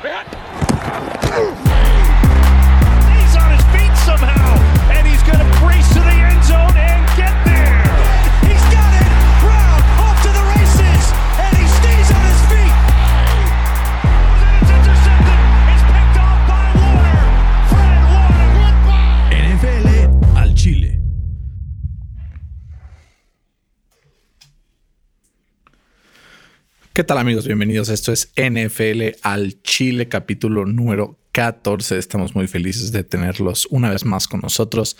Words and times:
Keep! 0.00 0.31
¿Qué 27.02 27.06
tal 27.06 27.18
amigos? 27.18 27.48
Bienvenidos. 27.48 27.88
Esto 27.88 28.12
es 28.12 28.32
NFL 28.36 29.18
al 29.22 29.60
Chile, 29.62 30.06
capítulo 30.06 30.66
número 30.66 31.18
14. 31.32 31.98
Estamos 31.98 32.36
muy 32.36 32.46
felices 32.46 32.92
de 32.92 33.02
tenerlos 33.02 33.66
una 33.72 33.90
vez 33.90 34.04
más 34.04 34.28
con 34.28 34.38
nosotros. 34.38 34.96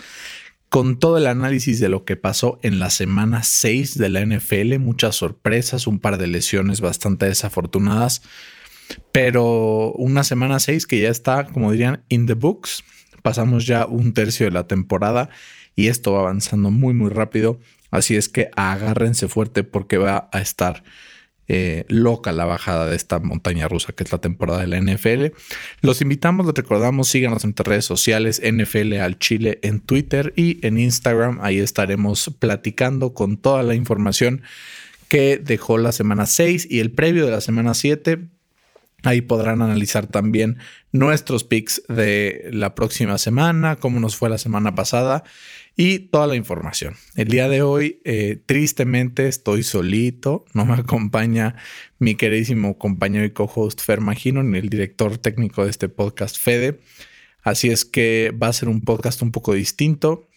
Con 0.67 0.99
todo 0.99 1.17
el 1.17 1.27
análisis 1.27 1.79
de 1.79 1.87
lo 1.87 2.03
que 2.03 2.17
pasó 2.17 2.59
en 2.61 2.79
la 2.79 2.89
semana 2.89 3.43
6 3.43 3.97
de 3.97 4.09
la 4.09 4.19
NFL, 4.25 4.79
muchas 4.79 5.15
sorpresas, 5.15 5.87
un 5.87 5.99
par 5.99 6.17
de 6.17 6.27
lesiones 6.27 6.81
bastante 6.81 7.25
desafortunadas, 7.25 8.21
pero 9.13 9.93
una 9.93 10.25
semana 10.25 10.59
6 10.59 10.85
que 10.85 10.99
ya 10.99 11.09
está, 11.09 11.45
como 11.45 11.71
dirían, 11.71 12.03
in 12.09 12.25
the 12.25 12.33
books. 12.33 12.83
Pasamos 13.21 13.65
ya 13.65 13.85
un 13.85 14.13
tercio 14.13 14.45
de 14.45 14.51
la 14.51 14.67
temporada 14.67 15.29
y 15.73 15.87
esto 15.87 16.11
va 16.11 16.19
avanzando 16.19 16.69
muy, 16.69 16.93
muy 16.93 17.11
rápido. 17.11 17.61
Así 17.91 18.17
es 18.17 18.27
que 18.27 18.49
agárrense 18.57 19.29
fuerte 19.29 19.63
porque 19.63 19.97
va 19.97 20.27
a 20.33 20.41
estar 20.41 20.83
eh, 21.49 21.83
loca 21.89 22.31
la 22.31 22.45
bajada 22.45 22.87
de 22.87 22.95
esta 22.95 23.19
montaña 23.19 23.67
rusa 23.67 23.91
que 23.91 24.03
es 24.03 24.11
la 24.11 24.19
temporada 24.19 24.61
de 24.61 24.67
la 24.67 24.79
NFL. 24.79 25.35
Los 25.81 26.01
invitamos, 26.01 26.45
les 26.45 26.55
recordamos, 26.55 27.09
síganos 27.09 27.43
en 27.43 27.49
nuestras 27.49 27.67
redes 27.67 27.85
sociales, 27.85 28.41
NFL 28.41 28.93
al 28.93 29.19
Chile 29.19 29.59
en 29.61 29.81
Twitter 29.81 30.33
y 30.37 30.65
en 30.65 30.79
Instagram. 30.79 31.39
Ahí 31.41 31.59
estaremos 31.59 32.31
platicando 32.39 33.13
con 33.13 33.37
toda 33.37 33.61
la 33.63 33.75
información 33.75 34.41
que 35.09 35.37
dejó 35.37 35.77
la 35.77 35.91
semana 35.91 36.25
6 36.25 36.67
y 36.69 36.79
el 36.79 36.91
previo 36.91 37.25
de 37.25 37.31
la 37.31 37.41
semana 37.41 37.73
7. 37.73 38.19
Ahí 39.03 39.19
podrán 39.19 39.61
analizar 39.61 40.07
también 40.07 40.59
nuestros 40.93 41.43
picks 41.43 41.83
de 41.89 42.49
la 42.53 42.73
próxima 42.73 43.17
semana, 43.17 43.75
cómo 43.75 43.99
nos 43.99 44.15
fue 44.15 44.29
la 44.29 44.37
semana 44.37 44.75
pasada 44.75 45.25
y 45.75 45.99
toda 45.99 46.27
la 46.27 46.35
información. 46.35 46.95
El 47.15 47.29
día 47.29 47.49
de 47.49 47.61
hoy, 47.63 47.99
eh, 48.03 48.41
tristemente, 48.45 49.27
estoy 49.27 49.63
solito. 49.63 50.45
No 50.53 50.65
me 50.65 50.73
acompaña 50.73 51.55
mi 51.99 52.15
queridísimo 52.15 52.77
compañero 52.77 53.25
y 53.25 53.31
co-host 53.31 53.81
Fer 53.81 53.99
Magino, 53.99 54.43
ni 54.43 54.59
el 54.59 54.69
director 54.69 55.17
técnico 55.17 55.63
de 55.63 55.71
este 55.71 55.89
podcast, 55.89 56.37
Fede. 56.37 56.79
Así 57.41 57.69
es 57.69 57.85
que 57.85 58.31
va 58.31 58.47
a 58.47 58.53
ser 58.53 58.69
un 58.69 58.81
podcast 58.81 59.21
un 59.21 59.31
poco 59.31 59.53
distinto. 59.53 60.27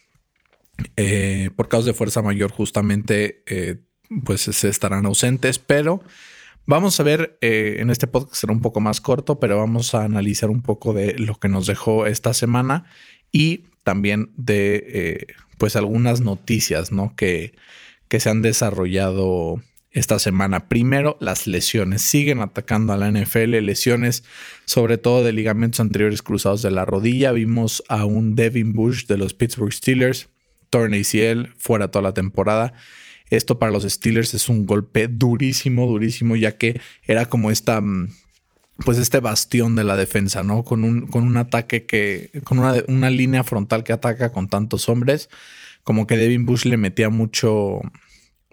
Eh, 0.96 1.50
por 1.54 1.68
causa 1.68 1.88
de 1.88 1.94
fuerza 1.94 2.22
mayor, 2.22 2.50
justamente, 2.50 3.42
eh, 3.46 3.76
pues 4.24 4.42
se 4.42 4.68
estarán 4.68 5.06
ausentes, 5.06 5.58
pero 5.58 6.02
Vamos 6.68 6.98
a 6.98 7.04
ver, 7.04 7.38
en 7.42 7.90
este 7.90 8.08
podcast 8.08 8.34
será 8.34 8.52
un 8.52 8.60
poco 8.60 8.80
más 8.80 9.00
corto, 9.00 9.38
pero 9.38 9.56
vamos 9.56 9.94
a 9.94 10.02
analizar 10.02 10.50
un 10.50 10.62
poco 10.62 10.92
de 10.92 11.16
lo 11.16 11.36
que 11.36 11.48
nos 11.48 11.68
dejó 11.68 12.06
esta 12.06 12.34
semana 12.34 12.86
y 13.30 13.66
también 13.86 14.32
de 14.36 14.84
eh, 14.88 15.26
pues 15.58 15.76
algunas 15.76 16.20
noticias 16.20 16.90
¿no? 16.90 17.14
que, 17.14 17.54
que 18.08 18.18
se 18.18 18.28
han 18.28 18.42
desarrollado 18.42 19.62
esta 19.92 20.18
semana. 20.18 20.68
Primero, 20.68 21.16
las 21.20 21.46
lesiones. 21.46 22.02
Siguen 22.02 22.40
atacando 22.40 22.92
a 22.92 22.96
la 22.96 23.08
NFL, 23.12 23.60
lesiones 23.60 24.24
sobre 24.64 24.98
todo 24.98 25.22
de 25.22 25.32
ligamentos 25.32 25.78
anteriores 25.78 26.20
cruzados 26.20 26.62
de 26.62 26.72
la 26.72 26.84
rodilla. 26.84 27.30
Vimos 27.30 27.84
a 27.88 28.06
un 28.06 28.34
Devin 28.34 28.72
Bush 28.72 29.06
de 29.06 29.18
los 29.18 29.34
Pittsburgh 29.34 29.72
Steelers, 29.72 30.30
torn 30.68 30.92
ACL, 30.92 31.54
fuera 31.56 31.88
toda 31.88 32.02
la 32.02 32.12
temporada. 32.12 32.72
Esto 33.30 33.60
para 33.60 33.70
los 33.70 33.84
Steelers 33.84 34.34
es 34.34 34.48
un 34.48 34.66
golpe 34.66 35.06
durísimo, 35.06 35.86
durísimo, 35.86 36.34
ya 36.34 36.58
que 36.58 36.80
era 37.04 37.26
como 37.26 37.52
esta, 37.52 37.80
mm, 37.80 38.08
pues 38.84 38.98
este 38.98 39.20
bastión 39.20 39.74
de 39.76 39.84
la 39.84 39.96
defensa, 39.96 40.42
¿no? 40.42 40.64
Con 40.64 40.84
un, 40.84 41.06
con 41.06 41.24
un 41.24 41.36
ataque 41.36 41.86
que, 41.86 42.30
con 42.44 42.58
una, 42.58 42.74
una 42.88 43.10
línea 43.10 43.44
frontal 43.44 43.84
que 43.84 43.92
ataca 43.92 44.32
con 44.32 44.48
tantos 44.48 44.88
hombres, 44.88 45.28
como 45.82 46.06
que 46.06 46.16
Devin 46.16 46.46
Bush 46.46 46.64
le 46.64 46.76
metía 46.76 47.08
mucho, 47.08 47.80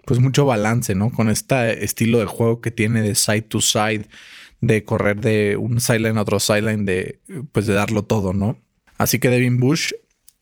pues 0.06 0.20
mucho 0.20 0.46
balance, 0.46 0.94
¿no? 0.94 1.10
Con 1.10 1.28
este 1.28 1.84
estilo 1.84 2.18
de 2.18 2.26
juego 2.26 2.60
que 2.60 2.70
tiene 2.70 3.02
de 3.02 3.14
side 3.14 3.42
to 3.42 3.60
side, 3.60 4.06
de 4.60 4.84
correr 4.84 5.20
de 5.20 5.56
un 5.56 5.80
sideline 5.80 6.16
a 6.16 6.22
otro 6.22 6.40
sideline, 6.40 6.84
de, 6.84 7.20
pues 7.52 7.66
de 7.66 7.74
darlo 7.74 8.04
todo, 8.04 8.32
¿no? 8.32 8.58
Así 8.96 9.18
que 9.18 9.28
Devin 9.28 9.58
Bush 9.58 9.92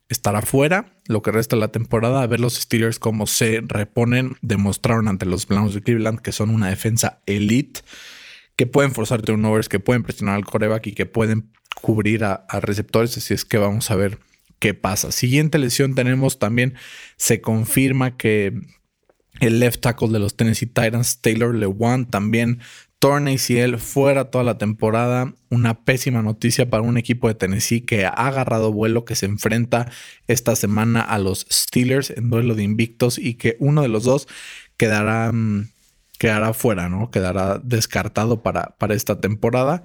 estará 0.09 0.43
fuera 0.43 0.93
lo 1.07 1.23
que 1.23 1.33
resta 1.33 1.57
de 1.57 1.61
la 1.61 1.73
temporada. 1.73 2.23
A 2.23 2.27
ver 2.27 2.39
los 2.39 2.55
Steelers 2.55 2.99
cómo 2.99 3.27
se 3.27 3.63
reponen. 3.67 4.37
Demostraron 4.43 5.09
ante 5.09 5.27
los 5.27 5.47
Browns 5.47 5.75
de 5.75 5.83
Cleveland 5.83 6.21
que 6.21 6.33
son 6.33 6.51
una 6.51 6.69
defensa 6.69 7.21
elite, 7.27 7.81
que 8.63 8.67
pueden 8.69 8.93
forzar 8.93 9.23
turnovers, 9.23 9.69
que 9.69 9.81
pueden 9.81 10.05
presionar 10.05 10.37
al 10.37 10.45
coreback 10.45 10.87
y 10.87 10.93
que 10.93 11.05
pueden 11.05 11.51
cubrir 11.81 12.23
a, 12.23 12.47
receptores. 12.61 13.17
Así 13.17 13.35
es 13.35 13.45
que 13.45 13.59
vamos 13.59 13.91
a 13.91 13.97
ver 13.97 14.21
qué 14.61 14.73
pasa. 14.73 15.11
Siguiente 15.11 15.59
lesión 15.59 15.97
tenemos 15.97 16.39
también. 16.39 16.75
Se 17.17 17.41
confirma 17.41 18.17
que 18.17 18.53
el 19.41 19.59
left 19.59 19.81
tackle 19.81 20.11
de 20.11 20.21
los 20.21 20.37
Tennessee 20.37 20.67
Titans, 20.67 21.21
Taylor 21.21 21.57
Lewan, 21.57 22.09
también 22.09 22.61
torna 23.01 23.33
ACL 23.33 23.79
fuera 23.79 24.31
toda 24.31 24.45
la 24.45 24.59
temporada. 24.59 25.35
Una 25.51 25.83
pésima 25.83 26.23
noticia 26.23 26.71
para 26.71 26.85
un 26.85 26.99
equipo 26.99 27.27
de 27.27 27.35
Tennessee 27.35 27.81
que 27.81 28.05
ha 28.05 28.11
agarrado 28.11 28.73
vuelo, 28.73 29.05
que 29.05 29.17
se 29.17 29.27
enfrenta 29.27 29.91
esta 30.29 30.55
semana 30.55 31.01
a 31.01 31.19
los 31.19 31.49
Steelers 31.51 32.11
en 32.11 32.31
duelo 32.31 32.55
de 32.55 32.63
invictos 32.63 33.19
y 33.19 33.35
que 33.35 33.57
uno 33.59 33.83
de 33.83 33.89
los 33.89 34.05
dos 34.05 34.29
quedará, 34.77 35.33
quedará 36.23 36.53
fuera, 36.53 36.89
¿no? 36.89 37.11
Quedará 37.11 37.61
descartado 37.65 38.45
para, 38.45 38.77
para 38.79 38.95
esta 38.95 39.21
temporada. 39.21 39.83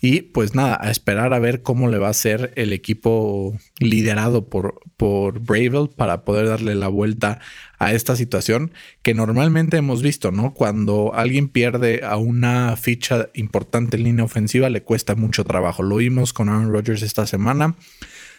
Y 0.00 0.20
pues 0.20 0.54
nada, 0.54 0.78
a 0.80 0.88
esperar 0.92 1.34
a 1.34 1.40
ver 1.40 1.62
cómo 1.62 1.88
le 1.88 1.98
va 1.98 2.10
a 2.10 2.14
ser 2.14 2.52
el 2.54 2.72
equipo 2.72 3.58
liderado 3.80 4.48
por, 4.48 4.82
por 4.96 5.40
Bravel 5.40 5.88
para 5.88 6.24
poder 6.24 6.46
darle 6.46 6.76
la 6.76 6.86
vuelta 6.86 7.40
a 7.80 7.92
esta 7.92 8.14
situación 8.14 8.70
que 9.02 9.14
normalmente 9.14 9.76
hemos 9.76 10.00
visto, 10.00 10.30
¿no? 10.30 10.54
Cuando 10.54 11.12
alguien 11.12 11.48
pierde 11.48 12.02
a 12.04 12.18
una 12.18 12.76
ficha 12.76 13.30
importante 13.34 13.96
en 13.96 14.04
línea 14.04 14.24
ofensiva 14.24 14.70
le 14.70 14.84
cuesta 14.84 15.16
mucho 15.16 15.42
trabajo. 15.42 15.82
Lo 15.82 15.96
vimos 15.96 16.32
con 16.32 16.50
Aaron 16.50 16.72
Rodgers 16.72 17.02
esta 17.02 17.26
semana. 17.26 17.74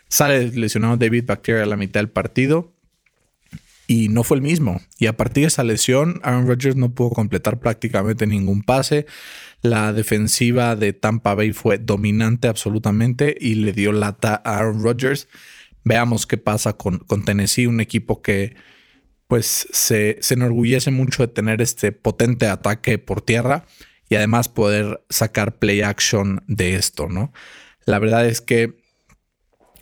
Sale 0.07 0.51
lesionado 0.51 0.95
David 0.95 1.25
Bacteria 1.25 1.63
a 1.63 1.65
la 1.65 1.75
mitad 1.75 1.99
del 1.99 2.11
partido 2.11 2.74
y 3.87 4.09
no 4.09 4.23
fue 4.23 4.37
el 4.37 4.43
mismo. 4.43 4.81
Y 4.97 5.07
a 5.07 5.17
partir 5.17 5.43
de 5.43 5.47
esa 5.47 5.63
lesión, 5.63 6.19
Aaron 6.23 6.47
Rodgers 6.47 6.75
no 6.75 6.93
pudo 6.93 7.11
completar 7.11 7.59
prácticamente 7.59 8.27
ningún 8.27 8.61
pase. 8.63 9.05
La 9.61 9.93
defensiva 9.93 10.75
de 10.75 10.93
Tampa 10.93 11.35
Bay 11.35 11.53
fue 11.53 11.77
dominante 11.77 12.47
absolutamente 12.47 13.35
y 13.39 13.55
le 13.55 13.73
dio 13.73 13.91
lata 13.91 14.41
a 14.43 14.57
Aaron 14.57 14.83
Rodgers. 14.83 15.27
Veamos 15.83 16.25
qué 16.25 16.37
pasa 16.37 16.73
con, 16.73 16.99
con 16.99 17.25
Tennessee, 17.25 17.67
un 17.67 17.79
equipo 17.79 18.21
que 18.21 18.55
pues 19.27 19.67
se, 19.71 20.17
se 20.21 20.33
enorgullece 20.35 20.91
mucho 20.91 21.23
de 21.23 21.33
tener 21.33 21.61
este 21.61 21.91
potente 21.91 22.47
ataque 22.47 22.97
por 22.97 23.21
tierra 23.21 23.65
y 24.09 24.15
además 24.15 24.49
poder 24.49 25.03
sacar 25.09 25.57
play 25.57 25.81
action 25.81 26.43
de 26.47 26.75
esto, 26.75 27.07
¿no? 27.09 27.33
La 27.85 27.99
verdad 27.99 28.27
es 28.27 28.41
que 28.41 28.77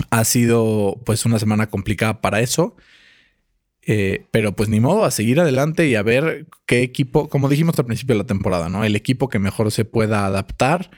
ha 0.09 0.23
sido 0.23 1.01
pues 1.05 1.25
una 1.25 1.39
semana 1.39 1.67
complicada 1.67 2.21
para 2.21 2.41
eso. 2.41 2.75
Eh, 3.85 4.25
pero 4.31 4.55
pues 4.55 4.69
ni 4.69 4.79
modo, 4.79 5.03
a 5.03 5.11
seguir 5.11 5.39
adelante 5.39 5.87
y 5.87 5.95
a 5.95 6.03
ver 6.03 6.47
qué 6.65 6.81
equipo, 6.83 7.27
como 7.27 7.49
dijimos 7.49 7.77
al 7.79 7.85
principio 7.85 8.15
de 8.15 8.19
la 8.19 8.27
temporada, 8.27 8.69
¿no? 8.69 8.85
El 8.85 8.95
equipo 8.95 9.27
que 9.27 9.39
mejor 9.39 9.71
se 9.71 9.83
pueda 9.83 10.25
adaptar 10.25 10.89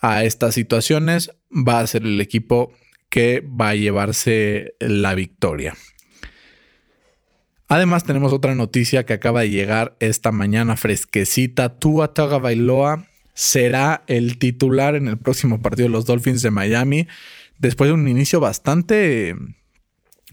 a 0.00 0.24
estas 0.24 0.54
situaciones 0.54 1.30
va 1.50 1.80
a 1.80 1.86
ser 1.86 2.02
el 2.02 2.20
equipo 2.20 2.72
que 3.10 3.40
va 3.40 3.70
a 3.70 3.74
llevarse 3.74 4.74
la 4.80 5.14
victoria. 5.14 5.74
Además, 7.68 8.04
tenemos 8.04 8.32
otra 8.32 8.54
noticia 8.54 9.04
que 9.04 9.12
acaba 9.12 9.42
de 9.42 9.50
llegar 9.50 9.96
esta 10.00 10.32
mañana 10.32 10.76
fresquecita. 10.76 11.78
Tua 11.78 12.14
Tagovailoa 12.14 13.06
será 13.34 14.04
el 14.08 14.38
titular 14.38 14.94
en 14.94 15.08
el 15.08 15.18
próximo 15.18 15.60
partido 15.62 15.88
de 15.88 15.92
los 15.92 16.06
Dolphins 16.06 16.42
de 16.42 16.50
Miami 16.50 17.08
después 17.58 17.88
de 17.88 17.94
un 17.94 18.08
inicio 18.08 18.40
bastante 18.40 19.36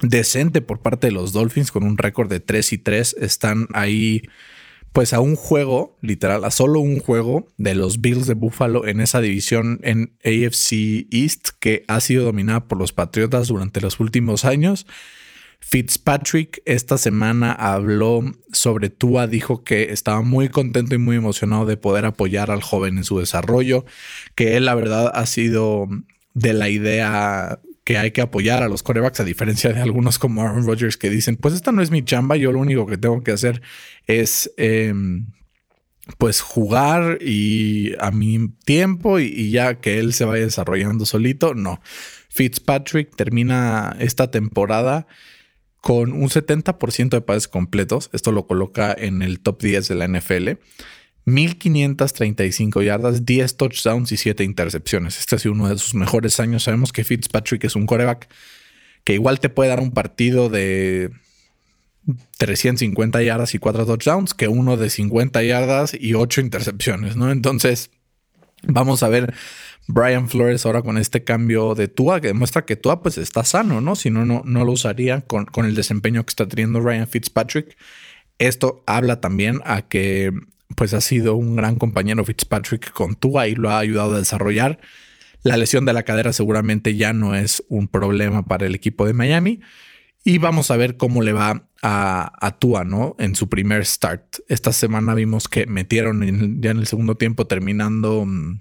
decente 0.01 0.61
por 0.61 0.81
parte 0.81 1.07
de 1.07 1.13
los 1.13 1.33
Dolphins 1.33 1.71
con 1.71 1.83
un 1.83 1.97
récord 1.97 2.29
de 2.29 2.39
3 2.39 2.73
y 2.73 2.77
3. 2.77 3.15
Están 3.19 3.67
ahí 3.73 4.23
pues 4.91 5.13
a 5.13 5.19
un 5.19 5.35
juego, 5.35 5.97
literal, 6.01 6.43
a 6.43 6.51
solo 6.51 6.79
un 6.79 6.99
juego 6.99 7.47
de 7.57 7.75
los 7.75 8.01
Bills 8.01 8.25
de 8.25 8.33
Buffalo 8.33 8.87
en 8.87 9.01
esa 9.01 9.21
división 9.21 9.79
en 9.83 10.13
AFC 10.23 11.07
East 11.11 11.49
que 11.59 11.83
ha 11.87 11.99
sido 11.99 12.25
dominada 12.25 12.67
por 12.67 12.77
los 12.77 12.91
Patriotas 12.91 13.47
durante 13.49 13.81
los 13.81 13.99
últimos 13.99 14.45
años. 14.45 14.87
Fitzpatrick 15.59 16.61
esta 16.65 16.97
semana 16.97 17.51
habló 17.51 18.23
sobre 18.51 18.89
Tua, 18.89 19.27
dijo 19.27 19.63
que 19.63 19.91
estaba 19.91 20.21
muy 20.21 20.49
contento 20.49 20.95
y 20.95 20.97
muy 20.97 21.17
emocionado 21.17 21.65
de 21.65 21.77
poder 21.77 22.05
apoyar 22.05 22.49
al 22.49 22.63
joven 22.63 22.97
en 22.97 23.03
su 23.03 23.19
desarrollo, 23.19 23.85
que 24.35 24.55
él 24.55 24.65
la 24.65 24.75
verdad 24.75 25.11
ha 25.13 25.25
sido 25.25 25.87
de 26.33 26.53
la 26.53 26.69
idea 26.69 27.59
que 27.89 27.97
hay 27.97 28.11
que 28.11 28.21
apoyar 28.21 28.61
a 28.61 28.67
los 28.67 28.83
corebacks, 28.83 29.19
a 29.19 29.23
diferencia 29.23 29.73
de 29.73 29.81
algunos 29.81 30.19
como 30.19 30.43
Aaron 30.43 30.63
Rodgers 30.63 30.95
que 30.95 31.09
dicen, 31.09 31.37
pues 31.37 31.55
esta 31.55 31.71
no 31.71 31.81
es 31.81 31.89
mi 31.89 32.05
chamba, 32.05 32.35
yo 32.35 32.51
lo 32.51 32.59
único 32.59 32.85
que 32.85 32.99
tengo 32.99 33.23
que 33.23 33.31
hacer 33.31 33.63
es 34.05 34.53
em, 34.57 35.31
pues 36.19 36.41
jugar 36.41 37.17
y 37.19 37.93
a 37.99 38.11
mi 38.11 38.49
tiempo 38.63 39.17
y, 39.17 39.49
ya 39.49 39.79
que 39.79 39.97
él 39.97 40.13
se 40.13 40.25
vaya 40.25 40.43
desarrollando 40.43 41.07
solito. 41.07 41.55
No, 41.55 41.81
Fitzpatrick 42.29 43.15
termina 43.15 43.95
esta 43.97 44.29
temporada 44.29 45.07
con 45.81 46.13
un 46.13 46.29
70% 46.29 47.09
de 47.09 47.21
pases 47.21 47.47
completos. 47.47 48.11
Esto 48.13 48.31
lo 48.31 48.45
coloca 48.45 48.95
en 48.95 49.23
el 49.23 49.39
top 49.39 49.63
10 49.63 49.87
de 49.87 49.95
la 49.95 50.07
NFL. 50.07 50.49
1535 51.33 52.81
yardas, 52.81 53.25
10 53.25 53.57
touchdowns 53.57 54.11
y 54.11 54.17
7 54.17 54.43
intercepciones. 54.43 55.19
Este 55.19 55.35
ha 55.35 55.39
sido 55.39 55.53
uno 55.53 55.69
de 55.69 55.77
sus 55.77 55.95
mejores 55.95 56.39
años. 56.39 56.63
Sabemos 56.63 56.91
que 56.91 57.03
Fitzpatrick 57.03 57.63
es 57.63 57.75
un 57.75 57.85
coreback 57.85 58.29
que 59.03 59.13
igual 59.13 59.39
te 59.39 59.49
puede 59.49 59.69
dar 59.69 59.79
un 59.79 59.91
partido 59.91 60.49
de 60.49 61.11
350 62.37 63.21
yardas 63.23 63.53
y 63.55 63.59
4 63.59 63.85
touchdowns 63.85 64.33
que 64.33 64.47
uno 64.47 64.77
de 64.77 64.89
50 64.89 65.43
yardas 65.43 65.93
y 65.99 66.13
8 66.13 66.41
intercepciones, 66.41 67.15
¿no? 67.15 67.31
Entonces, 67.31 67.91
vamos 68.63 69.03
a 69.03 69.09
ver 69.09 69.33
Brian 69.87 70.29
Flores 70.29 70.65
ahora 70.65 70.81
con 70.81 70.97
este 70.97 71.23
cambio 71.23 71.75
de 71.75 71.87
Tua 71.87 72.21
que 72.21 72.27
demuestra 72.27 72.65
que 72.65 72.75
Tua 72.75 73.01
pues 73.01 73.17
está 73.17 73.43
sano, 73.43 73.81
¿no? 73.81 73.95
Si 73.95 74.09
no, 74.09 74.25
no, 74.25 74.43
no 74.45 74.65
lo 74.65 74.71
usaría 74.71 75.21
con, 75.21 75.45
con 75.45 75.65
el 75.65 75.75
desempeño 75.75 76.23
que 76.25 76.29
está 76.29 76.47
teniendo 76.47 76.79
Ryan 76.79 77.07
Fitzpatrick. 77.07 77.77
Esto 78.37 78.83
habla 78.85 79.19
también 79.19 79.61
a 79.65 79.81
que 79.81 80.31
pues 80.75 80.93
ha 80.93 81.01
sido 81.01 81.35
un 81.35 81.55
gran 81.55 81.75
compañero 81.75 82.23
Fitzpatrick 82.23 82.91
con 82.91 83.15
Tua 83.15 83.47
y 83.47 83.55
lo 83.55 83.69
ha 83.69 83.79
ayudado 83.79 84.15
a 84.15 84.19
desarrollar. 84.19 84.79
La 85.43 85.57
lesión 85.57 85.85
de 85.85 85.93
la 85.93 86.03
cadera 86.03 86.33
seguramente 86.33 86.95
ya 86.95 87.13
no 87.13 87.35
es 87.35 87.63
un 87.69 87.87
problema 87.87 88.45
para 88.45 88.65
el 88.65 88.75
equipo 88.75 89.05
de 89.05 89.13
Miami. 89.13 89.59
Y 90.23 90.37
vamos 90.37 90.69
a 90.69 90.77
ver 90.77 90.97
cómo 90.97 91.21
le 91.21 91.31
va 91.31 91.69
a, 91.81 92.33
a 92.45 92.59
Tua, 92.59 92.83
¿no? 92.83 93.15
En 93.19 93.35
su 93.35 93.47
primer 93.47 93.85
start. 93.85 94.39
Esta 94.49 94.73
semana 94.73 95.15
vimos 95.15 95.47
que 95.47 95.65
metieron 95.65 96.61
ya 96.61 96.71
en 96.71 96.77
el 96.77 96.87
segundo 96.87 97.15
tiempo 97.15 97.47
terminando, 97.47 98.25
mm, 98.25 98.59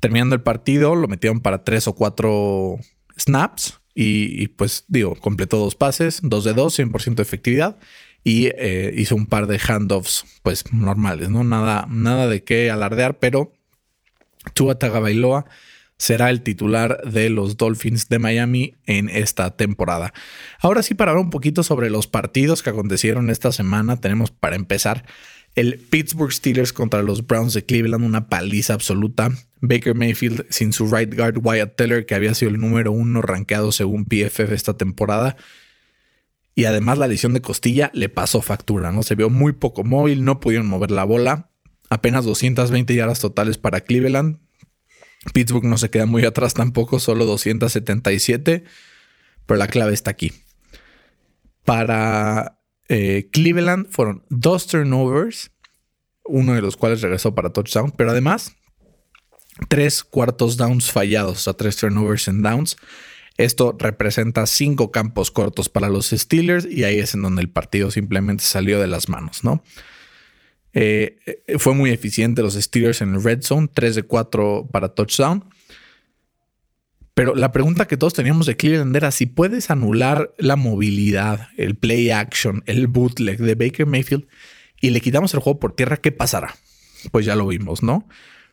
terminando 0.00 0.34
el 0.34 0.42
partido, 0.42 0.94
lo 0.94 1.06
metieron 1.06 1.40
para 1.40 1.64
tres 1.64 1.86
o 1.86 1.94
cuatro 1.94 2.78
snaps 3.18 3.80
y, 3.94 4.48
pues 4.48 4.84
digo, 4.88 5.14
completó 5.16 5.58
dos 5.58 5.76
pases, 5.76 6.20
dos 6.22 6.44
de 6.44 6.54
dos, 6.54 6.78
100% 6.78 7.16
de 7.16 7.22
efectividad 7.22 7.78
y 8.24 8.46
eh, 8.46 8.92
hizo 8.96 9.14
un 9.14 9.26
par 9.26 9.46
de 9.46 9.60
handoffs 9.60 10.24
pues 10.42 10.72
normales, 10.72 11.28
¿no? 11.28 11.44
Nada, 11.44 11.86
nada 11.90 12.26
de 12.26 12.42
qué 12.42 12.70
alardear, 12.70 13.18
pero 13.18 13.52
Tua 14.54 14.78
Tagovailoa 14.78 15.44
será 15.98 16.30
el 16.30 16.42
titular 16.42 17.02
de 17.04 17.30
los 17.30 17.56
Dolphins 17.56 18.08
de 18.08 18.18
Miami 18.18 18.74
en 18.86 19.08
esta 19.08 19.56
temporada. 19.56 20.12
Ahora 20.58 20.82
sí, 20.82 20.94
para 20.94 21.12
hablar 21.12 21.24
un 21.24 21.30
poquito 21.30 21.62
sobre 21.62 21.90
los 21.90 22.06
partidos 22.06 22.62
que 22.62 22.70
acontecieron 22.70 23.30
esta 23.30 23.52
semana, 23.52 24.00
tenemos 24.00 24.30
para 24.30 24.56
empezar 24.56 25.04
el 25.54 25.78
Pittsburgh 25.78 26.32
Steelers 26.32 26.72
contra 26.72 27.02
los 27.02 27.26
Browns 27.26 27.54
de 27.54 27.64
Cleveland, 27.64 28.04
una 28.04 28.28
paliza 28.28 28.74
absoluta. 28.74 29.30
Baker 29.60 29.94
Mayfield 29.94 30.46
sin 30.50 30.72
su 30.72 30.92
right 30.92 31.14
guard 31.14 31.38
Wyatt 31.42 31.76
Teller, 31.76 32.06
que 32.06 32.14
había 32.14 32.34
sido 32.34 32.50
el 32.50 32.60
número 32.60 32.90
uno 32.90 33.22
rankeado 33.22 33.70
según 33.70 34.04
PFF 34.04 34.52
esta 34.52 34.76
temporada. 34.76 35.36
Y 36.54 36.66
además 36.66 36.98
la 36.98 37.08
lesión 37.08 37.34
de 37.34 37.40
costilla 37.40 37.90
le 37.94 38.08
pasó 38.08 38.40
factura, 38.40 38.92
¿no? 38.92 39.02
Se 39.02 39.14
vio 39.16 39.30
muy 39.30 39.52
poco 39.52 39.82
móvil, 39.82 40.24
no 40.24 40.40
pudieron 40.40 40.68
mover 40.68 40.90
la 40.90 41.04
bola. 41.04 41.50
Apenas 41.90 42.24
220 42.24 42.94
yardas 42.94 43.20
totales 43.20 43.58
para 43.58 43.80
Cleveland, 43.80 44.38
Pittsburgh 45.32 45.64
no 45.64 45.78
se 45.78 45.90
queda 45.90 46.06
muy 46.06 46.24
atrás 46.24 46.54
tampoco, 46.54 46.98
solo 46.98 47.24
277, 47.24 48.64
pero 49.46 49.58
la 49.58 49.68
clave 49.68 49.94
está 49.94 50.10
aquí. 50.10 50.32
Para 51.64 52.60
eh, 52.88 53.28
Cleveland 53.32 53.88
fueron 53.90 54.24
dos 54.28 54.66
turnovers, 54.66 55.52
uno 56.24 56.54
de 56.54 56.62
los 56.62 56.76
cuales 56.76 57.00
regresó 57.00 57.34
para 57.34 57.50
touchdown, 57.50 57.92
pero 57.92 58.10
además 58.10 58.56
tres 59.68 60.04
cuartos 60.04 60.56
downs 60.56 60.90
fallados, 60.90 61.38
o 61.38 61.40
sea, 61.40 61.52
tres 61.54 61.76
turnovers 61.76 62.28
en 62.28 62.42
downs. 62.42 62.76
Esto 63.36 63.76
representa 63.78 64.46
cinco 64.46 64.92
campos 64.92 65.30
cortos 65.30 65.68
para 65.68 65.88
los 65.88 66.10
Steelers 66.10 66.66
y 66.66 66.84
ahí 66.84 66.98
es 66.98 67.14
en 67.14 67.22
donde 67.22 67.42
el 67.42 67.50
partido 67.50 67.90
simplemente 67.90 68.44
salió 68.44 68.80
de 68.80 68.86
las 68.86 69.08
manos, 69.08 69.42
¿no? 69.42 69.64
Eh, 70.72 71.18
fue 71.58 71.74
muy 71.74 71.90
eficiente 71.90 72.42
los 72.42 72.54
Steelers 72.54 73.00
en 73.00 73.14
el 73.14 73.22
red 73.22 73.42
zone, 73.42 73.68
3 73.72 73.94
de 73.94 74.02
4 74.02 74.68
para 74.72 74.88
touchdown. 74.94 75.44
Pero 77.14 77.36
la 77.36 77.52
pregunta 77.52 77.86
que 77.86 77.96
todos 77.96 78.12
teníamos 78.12 78.46
de 78.46 78.56
Cleveland 78.56 78.94
era 78.94 79.12
si 79.12 79.26
puedes 79.26 79.70
anular 79.70 80.34
la 80.36 80.56
movilidad, 80.56 81.48
el 81.56 81.76
play 81.76 82.10
action, 82.10 82.64
el 82.66 82.88
bootleg 82.88 83.38
de 83.38 83.54
Baker 83.54 83.86
Mayfield 83.86 84.26
y 84.80 84.90
le 84.90 85.00
quitamos 85.00 85.32
el 85.32 85.40
juego 85.40 85.60
por 85.60 85.76
tierra, 85.76 85.96
¿qué 85.96 86.10
pasará? 86.10 86.56
Pues 87.12 87.24
ya 87.24 87.36
lo 87.36 87.46
vimos, 87.46 87.84
¿no? 87.84 88.08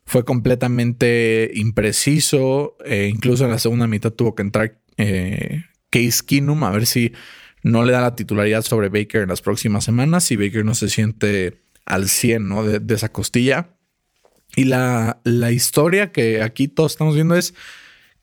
Fue 0.05 0.25
completamente 0.25 1.51
impreciso. 1.53 2.75
Eh, 2.85 3.09
incluso 3.13 3.45
en 3.45 3.51
la 3.51 3.59
segunda 3.59 3.87
mitad 3.87 4.11
tuvo 4.11 4.35
que 4.35 4.41
entrar 4.41 4.79
Case 5.89 6.21
Keenum 6.25 6.63
a 6.63 6.71
ver 6.71 6.85
si 6.85 7.13
no 7.63 7.83
le 7.83 7.91
da 7.91 8.01
la 8.01 8.15
titularidad 8.15 8.63
sobre 8.63 8.89
Baker 8.89 9.21
en 9.21 9.29
las 9.29 9.41
próximas 9.41 9.83
semanas. 9.83 10.23
Si 10.23 10.35
Baker 10.35 10.65
no 10.65 10.73
se 10.73 10.89
siente 10.89 11.61
al 11.85 12.09
100, 12.09 12.47
¿no? 12.47 12.63
De, 12.63 12.93
esa 12.93 13.11
costilla. 13.11 13.75
Y 14.55 14.65
la, 14.65 15.21
la, 15.23 15.51
historia 15.51 16.11
que 16.11 16.41
aquí 16.41 16.67
todos 16.67 16.93
estamos 16.93 17.15
viendo 17.15 17.35
es, 17.35 17.53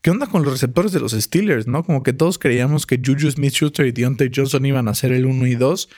¿qué 0.02 0.10
onda 0.10 0.26
con 0.26 0.42
los 0.42 0.52
receptores 0.52 0.92
de 0.92 1.00
los 1.00 1.12
Steelers, 1.12 1.66
no? 1.66 1.84
Como 1.84 2.02
que 2.02 2.12
todos 2.12 2.38
creíamos 2.38 2.86
que 2.86 3.00
Juju 3.04 3.30
Smith-Schuster 3.30 3.86
y 3.86 3.92
Deontay 3.92 4.30
Johnson 4.34 4.66
iban 4.66 4.88
a 4.88 4.94
ser 4.94 5.12
el 5.12 5.26
1 5.26 5.46
y 5.46 5.54
2 5.54 5.88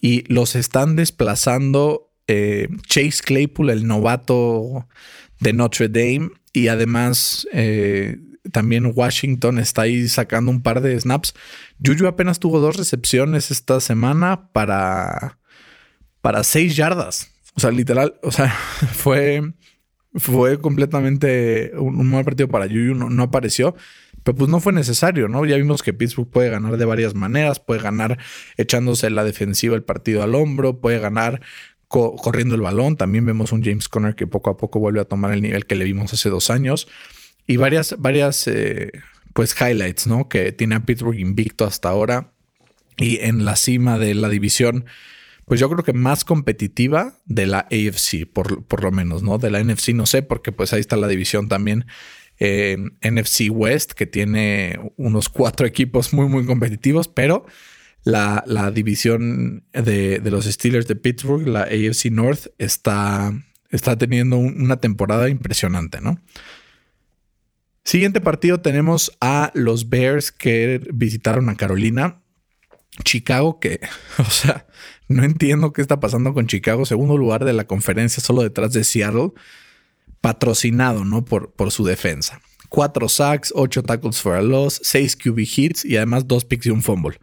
y 0.00 0.32
los 0.32 0.56
están 0.56 0.96
desplazando 0.96 2.09
eh, 2.32 2.68
Chase 2.86 3.22
Claypool, 3.24 3.70
el 3.70 3.86
novato 3.86 4.86
de 5.40 5.52
Notre 5.52 5.88
Dame, 5.88 6.30
y 6.52 6.68
además 6.68 7.46
eh, 7.52 8.18
también 8.52 8.92
Washington 8.94 9.58
está 9.58 9.82
ahí 9.82 10.08
sacando 10.08 10.50
un 10.50 10.62
par 10.62 10.80
de 10.80 10.98
snaps. 10.98 11.34
Juju 11.84 12.06
apenas 12.06 12.38
tuvo 12.38 12.60
dos 12.60 12.76
recepciones 12.76 13.50
esta 13.50 13.80
semana 13.80 14.50
para 14.52 15.40
para 16.20 16.44
seis 16.44 16.76
yardas. 16.76 17.30
O 17.56 17.60
sea, 17.60 17.70
literal, 17.70 18.14
o 18.22 18.30
sea, 18.30 18.48
fue, 18.92 19.42
fue 20.14 20.60
completamente 20.60 21.72
un, 21.76 22.08
mal 22.08 22.24
partido 22.24 22.48
para 22.48 22.66
Yuyu, 22.66 22.94
no, 22.94 23.22
apareció. 23.22 23.74
Pero 24.22 24.36
pues 24.36 24.50
no 24.50 24.60
fue 24.60 24.74
necesario, 24.74 25.28
¿no? 25.28 25.46
Ya 25.46 25.56
vimos 25.56 25.82
que 25.82 25.94
Pittsburgh 25.94 26.28
puede 26.28 26.50
ganar 26.50 26.76
de 26.76 26.84
varias 26.84 27.14
maneras, 27.14 27.58
puede 27.58 27.80
ganar 27.80 28.18
echándose 28.58 29.08
la 29.08 29.24
defensiva 29.24 29.74
el 29.74 29.82
partido 29.82 30.22
al 30.22 30.34
hombro, 30.34 30.78
puede 30.78 30.98
ganar 30.98 31.40
corriendo 31.90 32.54
el 32.54 32.60
balón. 32.62 32.96
También 32.96 33.26
vemos 33.26 33.52
un 33.52 33.62
James 33.62 33.88
Conner 33.88 34.14
que 34.14 34.26
poco 34.26 34.50
a 34.50 34.56
poco 34.56 34.78
vuelve 34.78 35.00
a 35.00 35.04
tomar 35.04 35.32
el 35.32 35.42
nivel 35.42 35.66
que 35.66 35.74
le 35.74 35.84
vimos 35.84 36.12
hace 36.12 36.30
dos 36.30 36.48
años. 36.48 36.88
Y 37.46 37.56
varias, 37.56 37.96
varias, 37.98 38.46
eh, 38.46 38.92
pues 39.34 39.54
highlights, 39.60 40.06
¿no? 40.06 40.28
Que 40.28 40.52
tiene 40.52 40.76
a 40.76 40.86
Pittsburgh 40.86 41.18
invicto 41.18 41.64
hasta 41.64 41.88
ahora 41.88 42.32
y 42.96 43.18
en 43.20 43.44
la 43.44 43.56
cima 43.56 43.98
de 43.98 44.14
la 44.14 44.28
división 44.28 44.86
pues 45.50 45.58
yo 45.58 45.68
creo 45.68 45.82
que 45.82 45.92
más 45.92 46.24
competitiva 46.24 47.14
de 47.24 47.48
la 47.48 47.66
AFC, 47.72 48.24
por, 48.32 48.64
por 48.66 48.84
lo 48.84 48.92
menos, 48.92 49.24
¿no? 49.24 49.36
De 49.36 49.50
la 49.50 49.58
NFC 49.60 49.88
no 49.88 50.06
sé, 50.06 50.22
porque 50.22 50.52
pues 50.52 50.72
ahí 50.72 50.78
está 50.78 50.94
la 50.94 51.08
división 51.08 51.48
también. 51.48 51.86
Eh, 52.38 52.76
NFC 53.02 53.50
West, 53.50 53.94
que 53.94 54.06
tiene 54.06 54.78
unos 54.96 55.28
cuatro 55.28 55.66
equipos 55.66 56.12
muy, 56.12 56.28
muy 56.28 56.46
competitivos, 56.46 57.08
pero 57.08 57.46
la, 58.04 58.70
división 58.72 59.64
de, 59.72 60.20
los 60.24 60.46
Steelers 60.46 60.86
de 60.86 60.96
Pittsburgh, 60.96 61.46
la 61.46 61.62
AFC 61.62 62.10
North, 62.10 62.46
está, 62.58 63.32
está 63.70 63.96
teniendo 63.96 64.38
una 64.38 64.78
temporada 64.78 65.28
impresionante, 65.28 66.00
¿no? 66.00 66.20
Siguiente 67.84 68.20
partido 68.20 68.60
tenemos 68.60 69.16
a 69.20 69.50
los 69.54 69.88
Bears 69.88 70.32
que 70.32 70.80
visitaron 70.92 71.48
a 71.48 71.56
Carolina. 71.56 72.22
Chicago, 73.04 73.58
que, 73.58 73.80
o 74.18 74.24
sea, 74.24 74.66
no 75.08 75.24
entiendo 75.24 75.72
qué 75.72 75.82
está 75.82 75.98
pasando 75.98 76.34
con 76.34 76.46
Chicago, 76.46 76.84
segundo 76.84 77.16
lugar 77.16 77.44
de 77.44 77.52
la 77.52 77.64
conferencia, 77.64 78.22
solo 78.22 78.42
detrás 78.42 78.72
de 78.72 78.84
Seattle, 78.84 79.32
patrocinado, 80.20 81.04
¿no? 81.04 81.24
Por, 81.24 81.52
por 81.52 81.70
su 81.70 81.84
defensa. 81.84 82.40
Cuatro 82.68 83.08
sacks, 83.08 83.52
ocho 83.56 83.82
tackles 83.82 84.20
for 84.20 84.36
a 84.36 84.42
loss, 84.42 84.80
seis 84.84 85.16
QB 85.16 85.38
hits 85.38 85.84
y 85.84 85.96
además 85.96 86.28
dos 86.28 86.44
picks 86.44 86.66
y 86.66 86.70
un 86.70 86.82
fumble. 86.82 87.18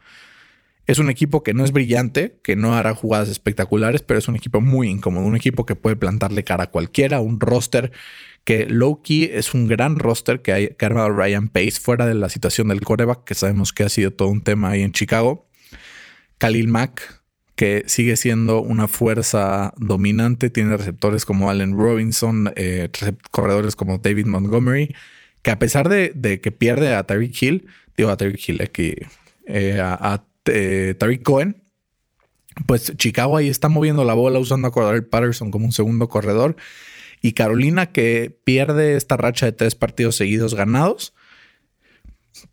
Es 0.88 1.00
un 1.00 1.10
equipo 1.10 1.44
que 1.44 1.54
no 1.54 1.66
es 1.66 1.74
brillante, 1.74 2.40
que 2.44 2.56
no 2.56 2.74
hará 2.74 2.96
jugadas 2.96 3.28
espectaculares, 3.28 4.02
pero 4.02 4.18
es 4.18 4.28
un 4.30 4.38
equipo 4.38 4.62
muy 4.62 4.88
incómodo, 4.88 5.26
un 5.26 5.36
equipo 5.36 5.66
que 5.66 5.76
puede 5.76 5.98
plantarle 5.98 6.46
cara 6.46 6.66
a 6.66 6.72
cualquiera, 6.72 7.20
un 7.20 7.40
roster 7.42 7.92
que 8.46 8.66
low 8.66 9.02
key 9.02 9.30
es 9.34 9.54
un 9.54 9.68
gran 9.68 10.00
roster 10.00 10.42
que, 10.42 10.54
hay, 10.54 10.68
que 10.70 10.86
ha 10.86 10.88
armado 10.88 11.10
Ryan 11.10 11.50
Pace 11.50 11.82
fuera 11.82 12.06
de 12.06 12.14
la 12.14 12.30
situación 12.30 12.70
del 12.70 12.80
coreback, 12.80 13.26
que 13.26 13.36
sabemos 13.36 13.74
que 13.74 13.84
ha 13.84 13.90
sido 13.90 14.12
todo 14.12 14.30
un 14.30 14.42
tema 14.42 14.70
ahí 14.70 14.84
en 14.84 14.94
Chicago. 14.94 15.50
Khalil 16.38 16.70
Mack, 16.70 17.22
que 17.56 17.84
sigue 17.88 18.16
siendo 18.16 18.62
una 18.62 18.88
fuerza 18.88 19.74
dominante, 19.76 20.50
tiene 20.50 20.78
receptores 20.78 21.26
como 21.26 21.50
Allen 21.50 21.78
Robinson, 21.78 22.54
eh, 22.56 22.90
corredores 23.32 23.76
como 23.76 23.98
David 23.98 24.28
Montgomery, 24.28 24.96
que 25.42 25.52
a 25.52 25.60
pesar 25.60 25.90
de, 25.90 26.40
que 26.42 26.52
pierde 26.54 26.96
a 26.96 27.04
Tyreek 27.04 27.42
Hill, 27.42 27.68
digo 27.98 28.10
a 28.10 28.16
Tyreek 28.16 28.48
Hill, 28.48 28.62
aquí, 28.62 28.96
eh, 29.46 29.82
a, 29.82 30.24
Tyreek 30.48 31.24
Cohen, 31.24 31.64
pues 32.66 32.96
Chicago 32.98 33.38
ahí 33.38 33.50
está 33.50 33.70
moviendo 33.70 34.04
la 34.04 34.14
bola 34.14 34.40
usando 34.40 34.68
a 34.68 34.72
Cordell 34.72 35.06
Patterson 35.06 35.52
como 35.52 35.66
un 35.66 35.72
segundo 35.72 36.08
corredor 36.10 36.56
y 37.22 37.34
Carolina 37.34 37.92
que 37.92 38.38
pierde 38.44 38.96
esta 38.96 39.18
racha 39.18 39.46
de 39.46 39.52
tres 39.52 39.76
partidos 39.76 40.16
seguidos 40.16 40.56
ganados. 40.56 41.14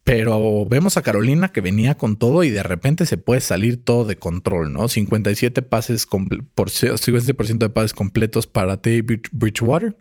Pero 0.03 0.65
vemos 0.65 0.97
a 0.97 1.03
Carolina 1.03 1.53
que 1.53 1.61
venía 1.61 1.97
con 1.97 2.17
todo 2.17 2.43
y 2.43 2.51
de 2.51 2.63
repente 2.63 3.05
se 3.05 3.19
puede 3.19 3.43
salir 3.43 3.85
todo 3.85 4.07
de 4.07 4.17
control, 4.17 4.73
¿no? 4.73 4.89
57 4.89 5.61
pases 5.61 6.07
por 6.07 6.71
50% 6.71 7.59
de 7.59 7.69
pases 7.69 7.93
completos 7.93 8.47
para 8.47 8.77
David 8.77 9.21
Bridgewater. 9.33 9.97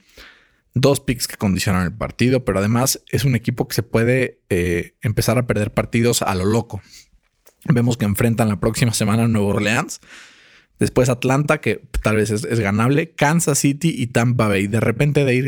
Dos 0.73 1.01
picks 1.01 1.27
que 1.27 1.35
condicionan 1.35 1.83
el 1.85 1.93
partido, 1.93 2.45
pero 2.45 2.59
además 2.59 3.03
es 3.09 3.25
un 3.25 3.35
equipo 3.35 3.67
que 3.67 3.75
se 3.75 3.83
puede 3.83 4.41
eh, 4.50 4.95
empezar 5.01 5.38
a 5.38 5.47
perder 5.47 5.73
partidos 5.73 6.21
a 6.21 6.33
lo 6.33 6.45
loco. 6.45 6.81
Vemos 7.65 7.98
que 7.98 8.05
enfrentan 8.05 8.50
la 8.50 8.60
próxima 8.60 8.93
semana 8.93 9.24
a 9.24 9.27
Nueva 9.27 9.48
Orleans 9.48 10.01
Después 10.79 11.10
Atlanta, 11.10 11.62
que 11.62 11.82
tal 12.01 12.17
vez 12.17 12.29
es, 12.29 12.60
ganable. 12.60 13.12
Kansas 13.12 13.60
City 13.60 13.93
y 13.98 14.08
Tampa 14.08 14.48
Bay. 14.48 14.67
De 14.67 14.79
repente 14.79 15.24
de 15.24 15.36
ir 15.36 15.46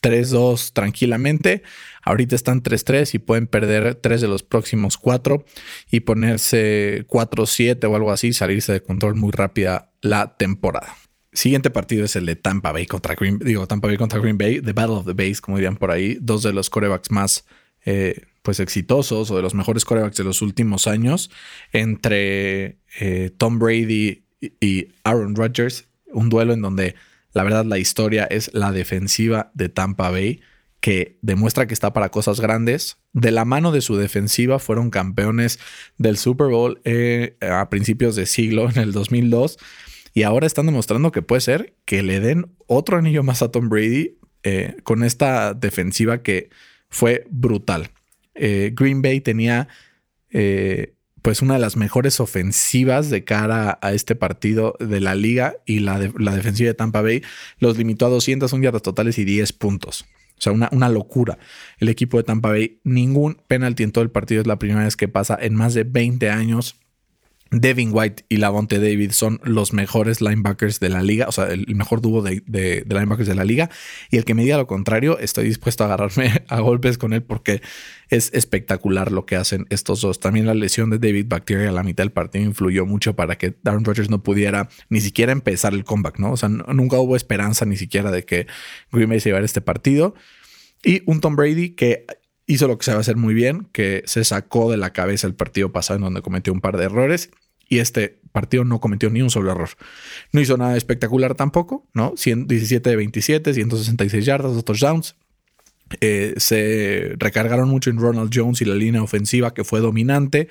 3-2 0.00 0.68
eh, 0.68 0.70
tranquilamente. 0.72 1.62
Ahorita 2.04 2.36
están 2.36 2.62
3-3 2.62 3.14
y 3.14 3.18
pueden 3.18 3.46
perder 3.46 3.96
3 3.96 4.20
de 4.20 4.28
los 4.28 4.42
próximos 4.42 4.96
4 4.96 5.44
y 5.90 6.00
ponerse 6.00 7.04
4-7 7.08 7.90
o 7.90 7.96
algo 7.96 8.12
así, 8.12 8.32
salirse 8.32 8.72
de 8.72 8.82
control 8.82 9.16
muy 9.16 9.32
rápida 9.32 9.90
la 10.02 10.36
temporada. 10.36 10.94
Siguiente 11.32 11.70
partido 11.70 12.04
es 12.04 12.16
el 12.16 12.26
de 12.26 12.36
Tampa 12.36 12.72
Bay 12.72 12.86
contra 12.86 13.14
Green, 13.14 13.38
digo, 13.38 13.66
Tampa 13.66 13.88
Bay 13.88 13.96
contra 13.96 14.18
Green 14.18 14.38
Bay, 14.38 14.60
The 14.60 14.72
Battle 14.72 14.96
of 14.96 15.06
the 15.06 15.12
Base, 15.12 15.40
como 15.40 15.56
dirían 15.56 15.76
por 15.76 15.90
ahí, 15.90 16.16
dos 16.20 16.42
de 16.42 16.52
los 16.52 16.70
corebacks 16.70 17.10
más 17.10 17.44
eh, 17.90 18.26
pues 18.42 18.60
exitosos 18.60 19.30
o 19.30 19.36
de 19.36 19.40
los 19.40 19.54
mejores 19.54 19.86
corebacks 19.86 20.18
de 20.18 20.24
los 20.24 20.42
últimos 20.42 20.86
años 20.86 21.30
entre 21.72 22.76
eh, 23.00 23.30
Tom 23.38 23.58
Brady 23.58 24.24
y 24.60 24.88
Aaron 25.04 25.34
Rodgers, 25.34 25.88
un 26.12 26.28
duelo 26.28 26.52
en 26.52 26.60
donde 26.60 26.96
la 27.32 27.44
verdad 27.44 27.64
la 27.64 27.78
historia 27.78 28.24
es 28.24 28.52
la 28.52 28.72
defensiva 28.72 29.50
de 29.54 29.70
Tampa 29.70 30.10
Bay, 30.10 30.42
que 30.80 31.16
demuestra 31.22 31.66
que 31.66 31.72
está 31.72 31.94
para 31.94 32.10
cosas 32.10 32.40
grandes. 32.40 32.98
De 33.14 33.30
la 33.30 33.46
mano 33.46 33.72
de 33.72 33.80
su 33.80 33.96
defensiva 33.96 34.58
fueron 34.58 34.90
campeones 34.90 35.58
del 35.96 36.18
Super 36.18 36.48
Bowl 36.48 36.82
eh, 36.84 37.38
a 37.40 37.70
principios 37.70 38.16
de 38.16 38.26
siglo, 38.26 38.68
en 38.68 38.76
el 38.76 38.92
2002, 38.92 39.56
y 40.12 40.24
ahora 40.24 40.46
están 40.46 40.66
demostrando 40.66 41.10
que 41.10 41.22
puede 41.22 41.40
ser 41.40 41.74
que 41.86 42.02
le 42.02 42.20
den 42.20 42.52
otro 42.66 42.98
anillo 42.98 43.22
más 43.22 43.40
a 43.40 43.50
Tom 43.50 43.70
Brady 43.70 44.18
con 44.82 45.04
esta 45.04 45.52
defensiva 45.52 46.22
que 46.22 46.48
fue 46.88 47.24
brutal. 47.30 47.90
Eh, 48.34 48.72
Green 48.74 49.02
Bay 49.02 49.20
tenía 49.20 49.68
pues 51.22 51.42
una 51.42 51.54
de 51.54 51.60
las 51.60 51.76
mejores 51.76 52.20
ofensivas 52.20 53.10
de 53.10 53.24
cara 53.24 53.78
a 53.82 53.92
este 53.92 54.14
partido 54.14 54.74
de 54.78 55.00
la 55.00 55.14
liga 55.14 55.56
y 55.66 55.80
la, 55.80 55.98
la 56.16 56.36
defensiva 56.36 56.68
de 56.68 56.74
Tampa 56.74 57.02
Bay 57.02 57.22
los 57.58 57.76
limitó 57.76 58.06
a 58.06 58.10
201 58.10 58.62
yardas 58.62 58.82
totales 58.82 59.18
y 59.18 59.24
10 59.24 59.52
puntos. 59.54 60.06
O 60.38 60.40
sea, 60.40 60.52
una, 60.52 60.68
una, 60.72 60.88
locura. 60.88 61.38
El 61.78 61.88
equipo 61.88 62.16
de 62.16 62.22
Tampa 62.22 62.50
Bay, 62.50 62.80
ningún 62.84 63.42
penalti 63.48 63.82
en 63.82 63.90
todo 63.90 64.02
el 64.04 64.10
partido. 64.10 64.40
Es 64.40 64.46
la 64.46 64.58
primera 64.58 64.84
vez 64.84 64.96
que 64.96 65.08
pasa 65.08 65.36
en 65.40 65.54
más 65.54 65.74
de 65.74 65.82
20 65.82 66.30
años 66.30 66.76
Devin 67.50 67.90
White 67.92 68.24
y 68.28 68.36
Lavonte 68.36 68.78
David 68.78 69.12
son 69.12 69.40
los 69.42 69.72
mejores 69.72 70.20
linebackers 70.20 70.80
de 70.80 70.90
la 70.90 71.02
liga, 71.02 71.26
o 71.28 71.32
sea, 71.32 71.46
el 71.46 71.74
mejor 71.74 72.02
dúo 72.02 72.22
de, 72.22 72.42
linebackers 72.86 73.28
de 73.28 73.34
la 73.34 73.44
liga. 73.44 73.70
Y 74.10 74.18
el 74.18 74.24
que 74.24 74.34
me 74.34 74.42
diga 74.42 74.58
lo 74.58 74.66
contrario, 74.66 75.18
estoy 75.18 75.46
dispuesto 75.46 75.84
a 75.84 75.86
agarrarme 75.86 76.44
a 76.48 76.60
golpes 76.60 76.98
con 76.98 77.12
él 77.12 77.22
porque 77.22 77.62
es 78.10 78.30
espectacular 78.34 79.12
lo 79.12 79.24
que 79.24 79.36
hacen 79.36 79.66
estos 79.70 80.00
dos. 80.02 80.20
También 80.20 80.46
la 80.46 80.54
lesión 80.54 80.90
de 80.90 80.98
David 80.98 81.26
Bacteria 81.28 81.70
a 81.70 81.72
la 81.72 81.82
mitad 81.82 82.04
del 82.04 82.12
partido 82.12 82.44
influyó 82.44 82.84
mucho 82.84 83.16
para 83.16 83.38
que 83.38 83.54
Darren 83.62 83.84
Rodgers 83.84 84.10
no 84.10 84.22
pudiera 84.22 84.68
ni 84.90 85.00
siquiera 85.00 85.32
empezar 85.32 85.72
el 85.72 85.84
comeback, 85.84 86.18
¿no? 86.18 86.32
O 86.32 86.36
sea, 86.36 86.48
nunca 86.48 86.98
hubo 86.98 87.16
esperanza 87.16 87.64
ni 87.64 87.76
siquiera 87.76 88.10
de 88.10 88.24
que 88.24 88.46
Green 88.92 89.08
Bay 89.08 89.20
se 89.20 89.30
llevara 89.30 89.46
este 89.46 89.60
partido. 89.60 90.14
Y 90.84 91.02
un 91.06 91.20
Tom 91.20 91.34
Brady 91.34 91.70
que 91.70 92.06
hizo 92.48 92.66
lo 92.66 92.78
que 92.78 92.90
a 92.90 92.98
hacer 92.98 93.16
muy 93.16 93.34
bien, 93.34 93.68
que 93.72 94.02
se 94.06 94.24
sacó 94.24 94.70
de 94.70 94.78
la 94.78 94.92
cabeza 94.92 95.26
el 95.26 95.34
partido 95.34 95.70
pasado 95.70 95.98
en 95.98 96.04
donde 96.04 96.22
cometió 96.22 96.52
un 96.52 96.60
par 96.60 96.76
de 96.78 96.84
errores 96.84 97.30
y 97.68 97.78
este 97.78 98.20
partido 98.32 98.64
no 98.64 98.80
cometió 98.80 99.10
ni 99.10 99.20
un 99.20 99.30
solo 99.30 99.52
error. 99.52 99.68
No 100.32 100.40
hizo 100.40 100.56
nada 100.56 100.76
espectacular 100.76 101.34
tampoco, 101.34 101.86
¿no? 101.92 102.14
17 102.16 102.88
de 102.88 102.96
27, 102.96 103.52
166 103.54 104.24
yardas, 104.24 104.54
dos 104.54 104.64
touchdowns. 104.64 105.14
Eh, 106.00 106.34
se 106.38 107.12
recargaron 107.18 107.68
mucho 107.68 107.90
en 107.90 107.98
Ronald 107.98 108.30
Jones 108.34 108.62
y 108.62 108.64
la 108.64 108.74
línea 108.74 109.02
ofensiva 109.02 109.52
que 109.52 109.64
fue 109.64 109.80
dominante. 109.80 110.48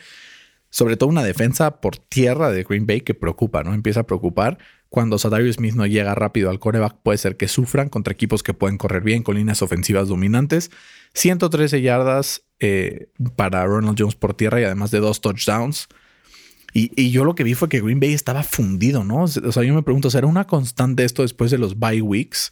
Sobre 0.69 0.97
todo 0.97 1.09
una 1.09 1.23
defensa 1.23 1.81
por 1.81 1.97
tierra 1.97 2.51
de 2.51 2.63
Green 2.63 2.85
Bay 2.85 3.01
que 3.01 3.15
preocupa, 3.15 3.63
¿no? 3.63 3.73
Empieza 3.73 4.01
a 4.01 4.05
preocupar. 4.05 4.59
Cuando 4.89 5.17
Sadarius 5.19 5.57
Smith 5.57 5.75
no 5.75 5.85
llega 5.85 6.15
rápido 6.15 6.49
al 6.49 6.59
coreback, 6.59 6.97
puede 7.03 7.17
ser 7.17 7.37
que 7.37 7.47
sufran 7.47 7.89
contra 7.89 8.13
equipos 8.13 8.43
que 8.43 8.53
pueden 8.53 8.77
correr 8.77 9.03
bien 9.03 9.23
con 9.23 9.35
líneas 9.35 9.61
ofensivas 9.61 10.07
dominantes. 10.07 10.71
113 11.13 11.81
yardas 11.81 12.43
eh, 12.59 13.09
para 13.35 13.65
Ronald 13.65 13.97
Jones 13.99 14.15
por 14.15 14.33
tierra 14.33 14.61
y 14.61 14.63
además 14.63 14.91
de 14.91 14.99
dos 14.99 15.21
touchdowns. 15.21 15.87
Y, 16.73 17.09
yo 17.09 17.23
lo 17.23 17.33
que 17.33 17.43
vi 17.43 17.55
fue 17.55 17.69
que 17.69 17.81
Green 17.81 17.99
Bay 17.99 18.13
estaba 18.13 18.43
fundido, 18.43 19.03
¿no? 19.03 19.23
O 19.23 19.27
sea, 19.27 19.63
yo 19.63 19.73
me 19.73 19.81
pregunto, 19.81 20.11
¿será 20.11 20.27
una 20.27 20.45
constante 20.45 21.05
esto 21.05 21.23
después 21.23 21.49
de 21.49 21.57
los 21.57 21.79
bye 21.79 22.03
weeks? 22.03 22.51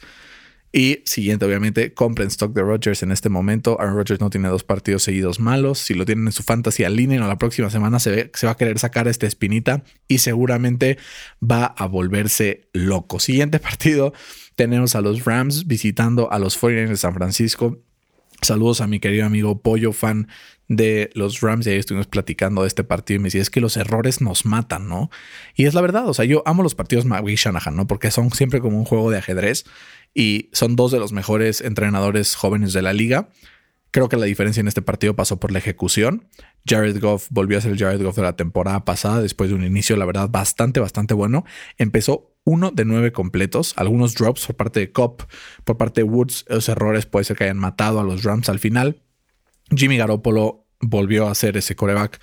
Y 0.78 1.04
siguiente, 1.06 1.46
obviamente, 1.46 1.94
compren 1.94 2.28
stock 2.28 2.54
de 2.54 2.62
Rodgers 2.62 3.02
en 3.02 3.14
este 3.14 3.30
momento. 3.30 3.80
Aaron 3.80 3.96
Rodgers 3.96 4.20
no 4.20 4.30
tiene 4.30 4.50
dos 4.50 4.66
partidos 4.66 5.04
seguidos 5.04 5.40
malos. 5.40 5.80
Si 5.80 5.94
lo 5.94 6.04
tienen 6.04 6.26
en 6.26 6.34
su 6.34 6.44
fantasy, 6.44 6.84
alineen 6.84 7.22
a 7.22 7.30
la 7.30 7.38
próxima 7.38 7.70
semana 7.70 7.98
se, 7.98 8.30
se 8.34 8.46
va 8.46 8.52
a 8.52 8.58
querer 8.58 8.78
sacar 8.78 9.08
esta 9.08 9.26
espinita 9.26 9.86
y 10.10 10.18
seguramente 10.18 10.98
va 11.42 11.64
a 11.64 11.86
volverse 11.86 12.68
loco. 12.74 13.22
Siguiente 13.22 13.60
partido, 13.62 14.12
tenemos 14.58 14.96
a 14.96 15.02
los 15.02 15.24
Rams 15.24 15.66
visitando 15.66 16.30
a 16.30 16.40
los 16.40 16.62
49ers 16.62 16.90
de 16.90 16.98
San 16.98 17.14
Francisco. 17.14 17.80
Saludos 18.42 18.82
a 18.82 18.88
mi 18.88 19.00
querido 19.00 19.26
amigo 19.26 19.62
Pollo, 19.62 19.94
fan 19.94 20.28
de 20.68 21.10
los 21.14 21.40
Rams 21.40 21.68
y 21.68 21.70
ahí 21.70 21.78
estuvimos 21.78 22.08
platicando 22.08 22.64
de 22.64 22.68
este 22.68 22.84
partido 22.84 23.16
y 23.16 23.20
me 23.20 23.28
decía, 23.28 23.42
es 23.42 23.50
que 23.50 23.62
los 23.62 23.78
errores 23.78 24.20
nos 24.20 24.46
matan, 24.46 24.90
¿no? 24.90 25.10
Y 25.56 25.68
es 25.68 25.74
la 25.74 25.80
verdad, 25.80 26.10
o 26.10 26.14
sea, 26.14 26.26
yo 26.26 26.44
amo 26.46 26.64
los 26.64 26.76
partidos 26.76 27.06
McVay 27.06 27.36
Shanahan, 27.36 27.78
¿no? 27.78 27.88
Porque 27.88 28.12
son 28.12 28.32
siempre 28.32 28.60
como 28.60 28.78
un 28.78 28.84
juego 28.84 29.10
de 29.10 29.20
ajedrez 29.20 29.64
y 30.16 30.50
son 30.54 30.76
dos 30.76 30.92
de 30.92 30.98
los 30.98 31.12
mejores 31.12 31.62
entrenadores 31.62 32.36
jóvenes 32.36 32.74
de 32.74 32.82
la 32.82 32.94
liga. 32.94 33.30
Creo 33.92 34.10
que 34.10 34.18
la 34.18 34.26
diferencia 34.26 34.62
en 34.62 34.68
este 34.68 34.82
partido 34.82 35.16
pasó 35.16 35.40
por 35.40 35.52
la 35.52 35.60
ejecución. 35.60 36.28
Jared 36.66 37.00
Goff 37.00 37.28
volvió 37.30 37.58
a 37.58 37.62
ser 37.62 37.72
el 37.72 37.78
Jared 37.78 38.02
Goff 38.02 38.16
de 38.16 38.24
la 38.24 38.36
temporada 38.36 38.84
pasada 38.84 39.22
después 39.22 39.50
de 39.50 39.56
un 39.56 39.64
inicio, 39.64 39.96
la 39.96 40.06
verdad, 40.06 40.30
bastante, 40.30 40.80
bastante 40.80 41.14
bueno. 41.14 41.46
Empezó 41.78 42.36
uno 42.44 42.72
de 42.72 42.86
nueve 42.86 43.12
completos, 43.12 43.74
algunos 43.76 44.16
drops 44.16 44.48
por 44.48 44.56
parte 44.56 44.80
de 44.80 44.92
Cobb, 44.92 45.28
por 45.64 45.78
parte 45.78 46.02
de 46.02 46.06
Woods, 46.06 46.46
los 46.48 46.70
errores 46.70 47.06
puede 47.06 47.26
ser 47.26 47.38
que 47.38 47.46
hayan 47.46 47.58
matado 47.58 48.00
a 48.00 48.04
los 48.04 48.24
Rams 48.24 48.50
al 48.50 48.60
final, 48.60 49.02
Jimmy 49.76 49.98
Garoppolo 49.98 50.68
volvió 50.80 51.28
a 51.28 51.36
ser 51.36 51.58
ese 51.58 51.76
coreback, 51.76 52.20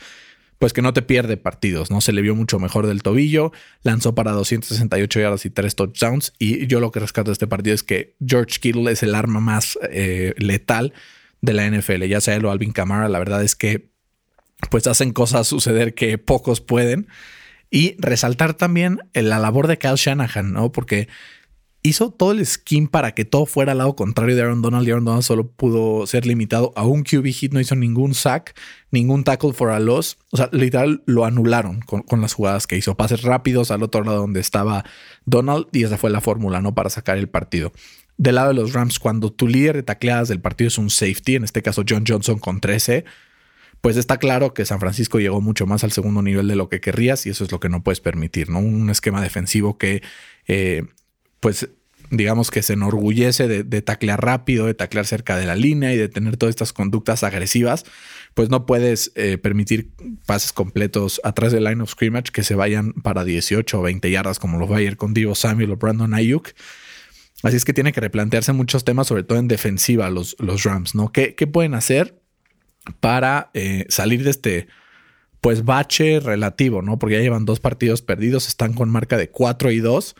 pues 0.62 0.72
que 0.72 0.80
no 0.80 0.92
te 0.92 1.02
pierde 1.02 1.36
partidos, 1.36 1.90
¿no? 1.90 2.00
Se 2.00 2.12
le 2.12 2.22
vio 2.22 2.36
mucho 2.36 2.60
mejor 2.60 2.86
del 2.86 3.02
tobillo, 3.02 3.50
lanzó 3.82 4.14
para 4.14 4.30
268 4.30 5.18
yardas 5.18 5.44
y 5.44 5.50
3 5.50 5.74
touchdowns. 5.74 6.34
Y 6.38 6.68
yo 6.68 6.78
lo 6.78 6.92
que 6.92 7.00
rescato 7.00 7.30
de 7.30 7.32
este 7.32 7.48
partido 7.48 7.74
es 7.74 7.82
que 7.82 8.14
George 8.24 8.60
Kittle 8.60 8.92
es 8.92 9.02
el 9.02 9.16
arma 9.16 9.40
más 9.40 9.76
eh, 9.90 10.34
letal 10.36 10.92
de 11.40 11.52
la 11.52 11.68
NFL, 11.68 12.04
ya 12.04 12.20
sea 12.20 12.36
él 12.36 12.44
o 12.44 12.52
Alvin 12.52 12.70
Kamara. 12.70 13.08
La 13.08 13.18
verdad 13.18 13.42
es 13.42 13.56
que, 13.56 13.88
pues 14.70 14.86
hacen 14.86 15.12
cosas 15.12 15.48
suceder 15.48 15.94
que 15.94 16.16
pocos 16.16 16.60
pueden. 16.60 17.08
Y 17.68 17.96
resaltar 17.98 18.54
también 18.54 19.00
la 19.14 19.40
labor 19.40 19.66
de 19.66 19.78
Kyle 19.78 19.96
Shanahan, 19.96 20.52
¿no? 20.52 20.70
Porque 20.70 21.08
hizo 21.82 22.10
todo 22.10 22.32
el 22.32 22.46
skin 22.46 22.86
para 22.86 23.12
que 23.12 23.24
todo 23.24 23.44
fuera 23.44 23.72
al 23.72 23.78
lado 23.78 23.96
contrario 23.96 24.36
de 24.36 24.42
Aaron 24.42 24.62
Donald 24.62 24.86
y 24.86 24.92
Aaron 24.92 25.04
Donald 25.04 25.24
solo 25.24 25.48
pudo 25.48 26.06
ser 26.06 26.26
limitado 26.26 26.72
a 26.76 26.86
un 26.86 27.02
QB 27.02 27.26
hit, 27.26 27.52
no 27.52 27.60
hizo 27.60 27.74
ningún 27.74 28.14
sack, 28.14 28.54
ningún 28.90 29.24
tackle 29.24 29.52
for 29.52 29.70
a 29.70 29.80
loss. 29.80 30.18
O 30.30 30.36
sea, 30.36 30.48
literal 30.52 31.02
lo 31.06 31.24
anularon 31.24 31.80
con, 31.80 32.20
las 32.20 32.34
jugadas 32.34 32.66
que 32.66 32.76
hizo. 32.76 32.96
Pases 32.96 33.22
rápidos 33.22 33.70
al 33.70 33.82
otro 33.82 34.04
lado 34.04 34.18
donde 34.18 34.40
estaba 34.40 34.84
Donald 35.24 35.66
y 35.72 35.82
esa 35.82 35.98
fue 35.98 36.10
la 36.10 36.20
fórmula, 36.20 36.60
¿no? 36.60 36.74
Para 36.74 36.88
sacar 36.88 37.18
el 37.18 37.28
partido. 37.28 37.72
Del 38.16 38.36
lado 38.36 38.48
de 38.48 38.54
los 38.54 38.72
Rams, 38.72 39.00
cuando 39.00 39.32
tu 39.32 39.48
líder 39.48 39.76
de 39.76 39.82
tacleadas 39.82 40.28
del 40.28 40.40
partido 40.40 40.68
es 40.68 40.78
un 40.78 40.90
safety, 40.90 41.34
en 41.34 41.44
este 41.44 41.62
caso 41.62 41.82
John 41.88 42.04
Johnson 42.06 42.38
con 42.38 42.60
13, 42.60 43.04
pues 43.80 43.96
está 43.96 44.18
claro 44.18 44.54
que 44.54 44.64
San 44.64 44.78
Francisco 44.78 45.18
llegó 45.18 45.40
mucho 45.40 45.66
más 45.66 45.82
al 45.82 45.90
segundo 45.90 46.22
nivel 46.22 46.46
de 46.46 46.54
lo 46.54 46.68
que 46.68 46.80
querrías 46.80 47.26
y 47.26 47.30
eso 47.30 47.42
es 47.42 47.50
lo 47.50 47.58
que 47.58 47.68
no 47.68 47.82
puedes 47.82 48.00
permitir, 48.00 48.48
¿no? 48.48 48.60
Un 48.60 48.90
esquema 48.90 49.20
defensivo 49.20 49.76
que 49.76 50.02
eh, 50.46 50.84
pues 51.42 51.68
digamos 52.10 52.50
que 52.50 52.62
se 52.62 52.74
enorgullece 52.74 53.48
de, 53.48 53.82
taclear 53.82 54.22
rápido, 54.22 54.66
de 54.66 54.74
taclear 54.74 55.06
cerca 55.06 55.36
de 55.36 55.44
la 55.44 55.56
línea 55.56 55.92
y 55.92 55.96
de 55.96 56.08
tener 56.08 56.36
todas 56.36 56.52
estas 56.52 56.72
conductas 56.72 57.24
agresivas, 57.24 57.84
pues 58.34 58.48
no 58.48 58.64
puedes 58.64 59.12
eh, 59.16 59.38
permitir 59.38 59.90
pases 60.24 60.52
completos 60.52 61.20
atrás 61.24 61.52
del 61.52 61.64
line 61.64 61.82
of 61.82 61.90
scrimmage 61.90 62.30
que 62.30 62.44
se 62.44 62.54
vayan 62.54 62.92
para 62.92 63.24
18 63.24 63.80
o 63.80 63.82
20 63.82 64.10
yardas 64.10 64.38
como 64.38 64.58
lo 64.58 64.68
va 64.68 64.78
con 64.96 65.14
Divo 65.14 65.34
Samuel 65.34 65.72
o 65.72 65.76
Brandon 65.76 66.14
Ayuk. 66.14 66.50
Así 67.42 67.56
es 67.56 67.64
que 67.64 67.72
tiene 67.72 67.92
que 67.92 68.00
replantearse 68.00 68.52
muchos 68.52 68.84
temas, 68.84 69.08
sobre 69.08 69.24
todo 69.24 69.38
en 69.38 69.48
defensiva, 69.48 70.08
los, 70.10 70.36
los 70.38 70.62
Rams, 70.62 70.94
¿no? 70.94 71.10
¿Qué, 71.10 71.34
pueden 71.50 71.74
hacer 71.74 72.22
para 73.00 73.50
eh, 73.54 73.86
salir 73.88 74.22
de 74.22 74.30
este, 74.30 74.68
pues, 75.40 75.64
bache 75.64 76.20
relativo, 76.20 76.82
¿no? 76.82 76.98
Porque 76.98 77.16
ya 77.16 77.22
llevan 77.22 77.46
dos 77.46 77.58
partidos 77.58 78.02
perdidos, 78.02 78.46
están 78.46 78.74
con 78.74 78.90
marca 78.90 79.16
de 79.16 79.30
4 79.30 79.72
y 79.72 79.80
2. 79.80 80.14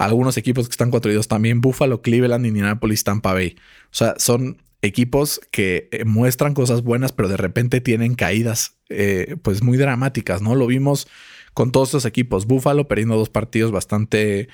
Algunos 0.00 0.36
equipos 0.36 0.68
que 0.68 0.72
están 0.72 0.90
4 0.90 1.12
y 1.12 1.14
2 1.14 1.28
también, 1.28 1.60
Buffalo, 1.60 2.02
Cleveland, 2.02 2.46
Indianapolis, 2.46 3.04
Tampa 3.04 3.32
Bay. 3.32 3.56
O 3.84 3.94
sea, 3.94 4.14
son 4.18 4.62
equipos 4.82 5.40
que 5.50 5.88
eh, 5.92 6.04
muestran 6.04 6.54
cosas 6.54 6.82
buenas, 6.82 7.12
pero 7.12 7.28
de 7.28 7.36
repente 7.36 7.80
tienen 7.80 8.14
caídas, 8.14 8.78
eh, 8.88 9.36
pues, 9.42 9.62
muy 9.62 9.76
dramáticas, 9.76 10.40
¿no? 10.40 10.54
Lo 10.54 10.66
vimos 10.66 11.06
con 11.54 11.70
todos 11.70 11.88
estos 11.88 12.04
equipos. 12.06 12.46
Buffalo 12.46 12.88
perdiendo 12.88 13.16
dos 13.16 13.28
partidos 13.28 13.72
bastante 13.72 14.48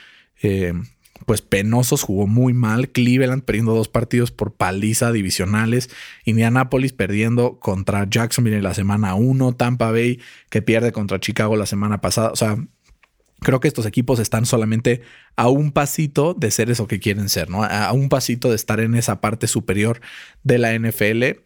pues 1.25 1.41
penosos, 1.43 2.03
jugó 2.03 2.27
muy 2.27 2.53
mal. 2.53 2.91
Cleveland 2.91 3.43
perdiendo 3.43 3.75
dos 3.75 3.89
partidos 3.89 4.31
por 4.31 4.55
paliza 4.55 5.13
divisionales. 5.13 5.89
Indianapolis 6.25 6.93
perdiendo 6.93 7.59
contra 7.59 8.07
Jacksonville 8.09 8.59
en 8.59 8.63
la 8.63 8.75
semana 8.75 9.15
1. 9.15 9.55
Tampa 9.55 9.91
Bay 9.91 10.21
que 10.51 10.63
pierde 10.63 10.93
contra 10.93 11.21
Chicago 11.21 11.57
la 11.57 11.67
semana 11.67 12.01
pasada. 12.01 12.31
O 12.31 12.37
sea, 12.37 12.59
creo 13.41 13.61
que 13.61 13.69
estos 13.69 13.87
equipos 13.87 14.19
están 14.19 14.47
solamente 14.47 15.03
a 15.37 15.49
un 15.49 15.73
pasito 15.73 16.35
de 16.35 16.51
ser 16.51 16.71
eso 16.71 16.87
que 16.87 17.01
quieren 17.01 17.29
ser, 17.29 17.51
¿no? 17.51 17.65
A 17.65 17.93
un 17.93 18.09
pasito 18.09 18.51
de 18.51 18.57
estar 18.57 18.81
en 18.81 18.95
esa 18.95 19.21
parte 19.21 19.47
superior 19.47 20.01
de 20.43 20.59
la 20.59 20.79
NFL. 20.79 21.41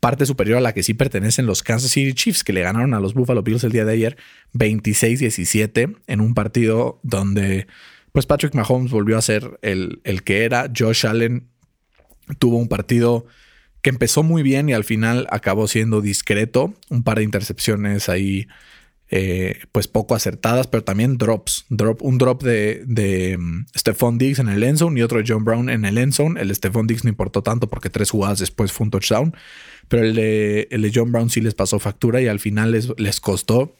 Parte 0.00 0.26
superior 0.26 0.58
a 0.58 0.60
la 0.60 0.74
que 0.74 0.82
sí 0.82 0.94
pertenecen 0.94 1.46
los 1.46 1.62
Kansas 1.62 1.90
City 1.90 2.12
Chiefs, 2.12 2.44
que 2.44 2.52
le 2.52 2.62
ganaron 2.62 2.94
a 2.94 3.00
los 3.00 3.14
Buffalo 3.14 3.42
Bills 3.42 3.64
el 3.64 3.72
día 3.72 3.84
de 3.84 3.92
ayer 3.92 4.16
26-17 4.52 5.96
en 6.06 6.20
un 6.20 6.34
partido 6.34 7.00
donde 7.02 7.66
pues 8.12 8.26
Patrick 8.26 8.54
Mahomes 8.54 8.92
volvió 8.92 9.18
a 9.18 9.22
ser 9.22 9.58
el, 9.62 10.00
el 10.04 10.22
que 10.22 10.44
era. 10.44 10.70
Josh 10.74 11.06
Allen 11.06 11.48
tuvo 12.38 12.56
un 12.56 12.68
partido 12.68 13.26
que 13.82 13.90
empezó 13.90 14.22
muy 14.22 14.42
bien 14.42 14.68
y 14.68 14.72
al 14.72 14.84
final 14.84 15.26
acabó 15.30 15.68
siendo 15.68 16.00
discreto. 16.00 16.74
Un 16.88 17.02
par 17.02 17.18
de 17.18 17.24
intercepciones 17.24 18.08
ahí, 18.08 18.48
eh, 19.08 19.60
pues 19.72 19.86
poco 19.88 20.14
acertadas, 20.14 20.66
pero 20.66 20.84
también 20.84 21.18
drops. 21.18 21.64
Drop, 21.68 22.02
un 22.02 22.18
drop 22.18 22.42
de, 22.42 22.82
de 22.86 23.38
mm, 23.38 23.66
Stephon 23.76 24.18
Diggs 24.18 24.38
en 24.38 24.48
el 24.48 24.62
end 24.62 24.78
zone 24.78 24.98
y 24.98 25.02
otro 25.02 25.18
de 25.18 25.24
John 25.26 25.44
Brown 25.44 25.70
en 25.70 25.84
el 25.84 25.98
end 25.98 26.12
zone. 26.12 26.40
El 26.40 26.48
de 26.48 26.54
Stephon 26.54 26.86
Diggs 26.86 27.04
no 27.04 27.10
importó 27.10 27.42
tanto 27.42 27.68
porque 27.68 27.90
tres 27.90 28.10
jugadas 28.10 28.38
después 28.38 28.72
fue 28.72 28.84
un 28.84 28.90
touchdown, 28.90 29.36
pero 29.88 30.02
el 30.02 30.14
de, 30.14 30.68
el 30.70 30.82
de 30.82 30.92
John 30.94 31.12
Brown 31.12 31.30
sí 31.30 31.40
les 31.40 31.54
pasó 31.54 31.78
factura 31.78 32.20
y 32.20 32.28
al 32.28 32.40
final 32.40 32.72
les, 32.72 32.88
les 32.98 33.20
costó 33.20 33.74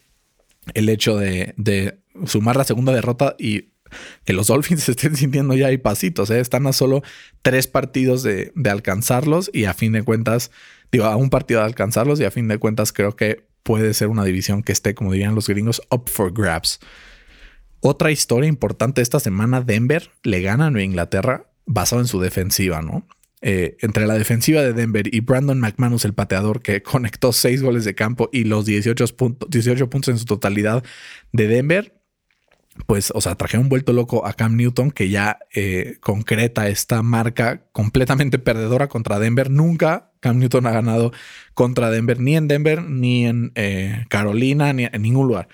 el 0.75 0.89
hecho 0.89 1.17
de, 1.17 1.55
de 1.57 1.99
sumar 2.27 2.57
la 2.57 2.65
segunda 2.65 2.93
derrota 2.93 3.37
y 3.39 3.71
que 4.25 4.33
los 4.33 4.47
Dolphins 4.49 4.85
se 4.85 4.93
estén 4.93 5.17
sintiendo 5.17 5.55
ya 5.55 5.69
hay 5.69 5.79
pasitos, 5.79 6.31
¿eh? 6.31 6.41
están 6.41 6.67
a 6.67 6.73
solo 6.73 7.03
tres 7.43 7.67
partidos 7.67 8.23
de, 8.23 8.53
alcanzarlos 8.69 9.51
y 9.53 9.65
a 9.65 9.75
fin 9.75 9.93
de 9.93 10.03
cuentas, 10.03 10.51
digo, 10.93 11.05
a 11.05 11.17
un 11.17 11.31
partido 11.31 11.61
de 11.61 11.67
alcanzarlos 11.67 12.21
y 12.21 12.25
a 12.25 12.31
fin 12.31 12.49
de 12.49 12.59
cuentas 12.59 12.93
creo 12.93 13.17
que 13.17 13.46
puede 13.67 13.95
ser 13.95 14.07
una 14.07 14.25
división 14.25 14.63
que 14.63 14.71
esté, 14.71 14.95
como 14.95 15.13
dirían 15.13 15.35
los 15.35 15.49
gringos, 15.49 15.83
up 15.91 16.09
for 16.09 16.33
grabs. 16.33 16.79
Otra 17.81 18.13
historia 18.13 18.49
importante 18.49 19.03
esta 19.03 19.19
semana, 19.19 19.61
Denver 19.61 20.13
le 20.23 20.41
gana 20.41 20.67
a 20.67 20.71
Nueva 20.71 20.85
Inglaterra 20.85 21.51
basado 21.67 22.01
en 22.01 22.07
su 22.07 22.21
defensiva, 22.21 22.81
¿no? 22.81 23.09
Eh, 23.43 23.77
entre 23.81 24.07
la 24.07 24.15
defensiva 24.15 24.63
de 24.63 24.73
Denver 24.73 25.13
y 25.13 25.19
Brandon 25.19 25.59
McManus, 25.59 26.05
el 26.05 26.15
pateador 26.15 26.63
que 26.63 26.81
conectó 26.83 27.33
seis 27.33 27.61
goles 27.61 27.85
de 27.85 27.97
campo 27.97 28.31
y 28.33 28.45
los 28.45 28.67
18 28.67 29.05
puntos, 29.17 29.51
18 29.51 29.91
puntos 29.91 30.13
en 30.13 30.19
su 30.19 30.27
totalidad 30.27 30.85
de 31.33 31.49
Denver, 31.49 31.96
pues, 32.85 33.11
o 33.15 33.21
sea, 33.21 33.35
traje 33.35 33.59
un 33.59 33.69
vuelto 33.69 33.93
loco 33.93 34.27
a 34.27 34.35
Cam 34.35 34.57
Newton 34.57 34.91
que 34.91 35.09
ya 35.09 35.39
eh, 35.55 35.97
concreta 36.01 36.69
esta 36.69 37.03
marca 37.03 37.63
completamente 37.73 38.39
perdedora 38.39 38.89
contra 38.89 39.19
Denver. 39.19 39.51
Nunca 39.51 40.13
Cam 40.21 40.39
Newton 40.39 40.67
ha 40.67 40.73
ganado 40.73 41.13
contra 41.55 41.91
Denver, 41.91 42.21
ni 42.21 42.37
en 42.37 42.49
Denver, 42.49 42.83
ni 42.83 43.27
en 43.27 43.53
eh, 43.55 44.05
Carolina, 44.09 44.73
ni 44.73 44.85
en 44.85 45.03
ningún 45.03 45.29
lugar. 45.29 45.49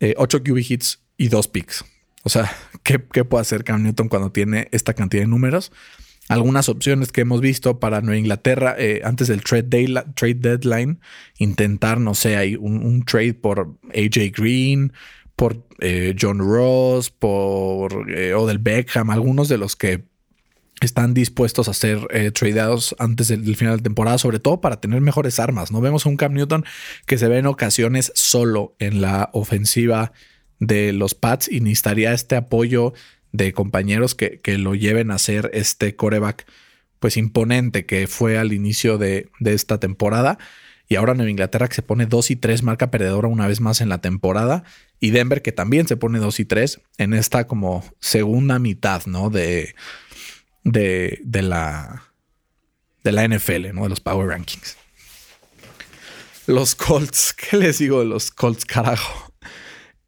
Eh, 0.00 0.14
8 0.16 0.42
QB 0.42 0.58
hits 0.58 1.00
y 1.16 1.28
2 1.28 1.48
picks. 1.48 1.84
O 2.22 2.28
sea, 2.28 2.50
¿qué, 2.82 2.98
puede 2.98 3.42
hacer 3.42 3.64
Cam 3.64 3.82
Newton 3.82 4.08
cuando 4.08 4.32
tiene 4.32 4.68
esta 4.72 4.94
cantidad 4.94 5.22
de 5.22 5.28
números? 5.28 5.72
Algunas 6.28 6.68
opciones 6.68 7.12
que 7.12 7.20
hemos 7.20 7.40
visto 7.40 7.78
para 7.78 8.00
Nueva 8.00 8.18
Inglaterra 8.18 8.74
eh, 8.76 9.00
antes 9.04 9.28
del 9.28 9.44
trade, 9.44 10.04
trade, 10.16 10.34
deadline, 10.34 10.98
intentar, 11.38 12.00
no 12.00 12.14
sé, 12.14 12.36
hay 12.36 12.56
un 12.56 13.04
trade 13.04 13.34
por 13.34 13.78
AJ 13.94 14.32
Green, 14.36 14.92
por 15.36 15.62
eh, 15.80 16.16
John 16.18 16.38
Ross, 16.38 17.10
por 17.10 18.10
eh, 18.10 18.34
Odell 18.34 18.58
Beckham, 18.58 19.10
algunos 19.10 19.48
de 19.48 19.58
los 19.58 19.76
que 19.76 20.04
están 20.80 21.14
dispuestos 21.14 21.68
a 21.68 21.74
ser 21.74 22.06
eh, 22.10 22.30
tradeados 22.30 22.96
antes 22.98 23.28
del, 23.28 23.56
final 23.56 23.78
de 23.78 23.82
temporada, 23.82 24.18
sobre 24.18 24.40
todo 24.40 24.60
para 24.60 24.80
tener 24.80 25.00
mejores 25.00 25.38
armas. 25.38 25.70
No 25.70 25.80
vemos 25.80 26.04
a 26.04 26.08
un 26.08 26.16
Cam 26.16 26.32
Newton 26.32 26.64
que 27.06 27.18
se 27.18 27.28
ve 27.28 27.38
en 27.38 27.46
ocasiones 27.46 28.12
solo 28.14 28.74
en 28.78 29.00
la 29.00 29.30
ofensiva 29.32 30.12
de 30.58 30.92
los 30.92 31.14
Pats 31.14 31.50
y 31.50 31.60
necesitaría 31.60 32.12
este 32.12 32.36
apoyo 32.36 32.94
de 33.32 33.52
compañeros 33.52 34.14
que, 34.14 34.40
que 34.40 34.58
lo 34.58 34.74
lleven 34.74 35.10
a 35.10 35.18
ser 35.18 35.50
este 35.52 35.96
coreback 35.96 36.46
pues 36.98 37.18
imponente 37.18 37.84
que 37.84 38.06
fue 38.06 38.38
al 38.38 38.52
inicio 38.54 38.96
de, 38.96 39.28
de 39.38 39.52
esta 39.54 39.78
temporada. 39.78 40.38
Y 40.88 40.96
ahora 40.96 41.14
Nueva 41.14 41.30
Inglaterra 41.30 41.68
que 41.68 41.74
se 41.74 41.82
pone 41.82 42.06
2 42.06 42.30
y 42.30 42.36
3, 42.36 42.62
marca 42.62 42.90
perdedora 42.90 43.28
una 43.28 43.48
vez 43.48 43.60
más 43.60 43.80
en 43.80 43.88
la 43.88 44.00
temporada. 44.00 44.64
Y 45.00 45.10
Denver 45.10 45.42
que 45.42 45.52
también 45.52 45.88
se 45.88 45.96
pone 45.96 46.18
2 46.18 46.40
y 46.40 46.44
3 46.44 46.80
en 46.98 47.14
esta 47.14 47.46
como 47.46 47.84
segunda 48.00 48.58
mitad, 48.58 49.04
¿no? 49.06 49.30
De, 49.30 49.74
de, 50.62 51.20
de, 51.24 51.42
la, 51.42 52.04
de 53.02 53.12
la 53.12 53.26
NFL, 53.26 53.74
¿no? 53.74 53.82
De 53.84 53.88
los 53.88 54.00
Power 54.00 54.28
Rankings. 54.28 54.76
Los 56.46 56.76
Colts, 56.76 57.32
¿qué 57.50 57.56
les 57.56 57.78
digo 57.78 58.00
de 58.00 58.06
los 58.06 58.30
Colts, 58.30 58.64
carajo? 58.64 59.32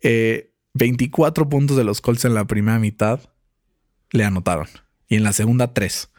24 0.00 1.44
eh, 1.44 1.48
puntos 1.48 1.76
de 1.76 1.82
los 1.82 2.00
Colts 2.00 2.24
en 2.24 2.34
la 2.34 2.46
primera 2.46 2.78
mitad 2.78 3.20
le 4.12 4.24
anotaron. 4.24 4.68
Y 5.08 5.16
en 5.16 5.24
la 5.24 5.32
segunda, 5.32 5.74
3. 5.74 6.10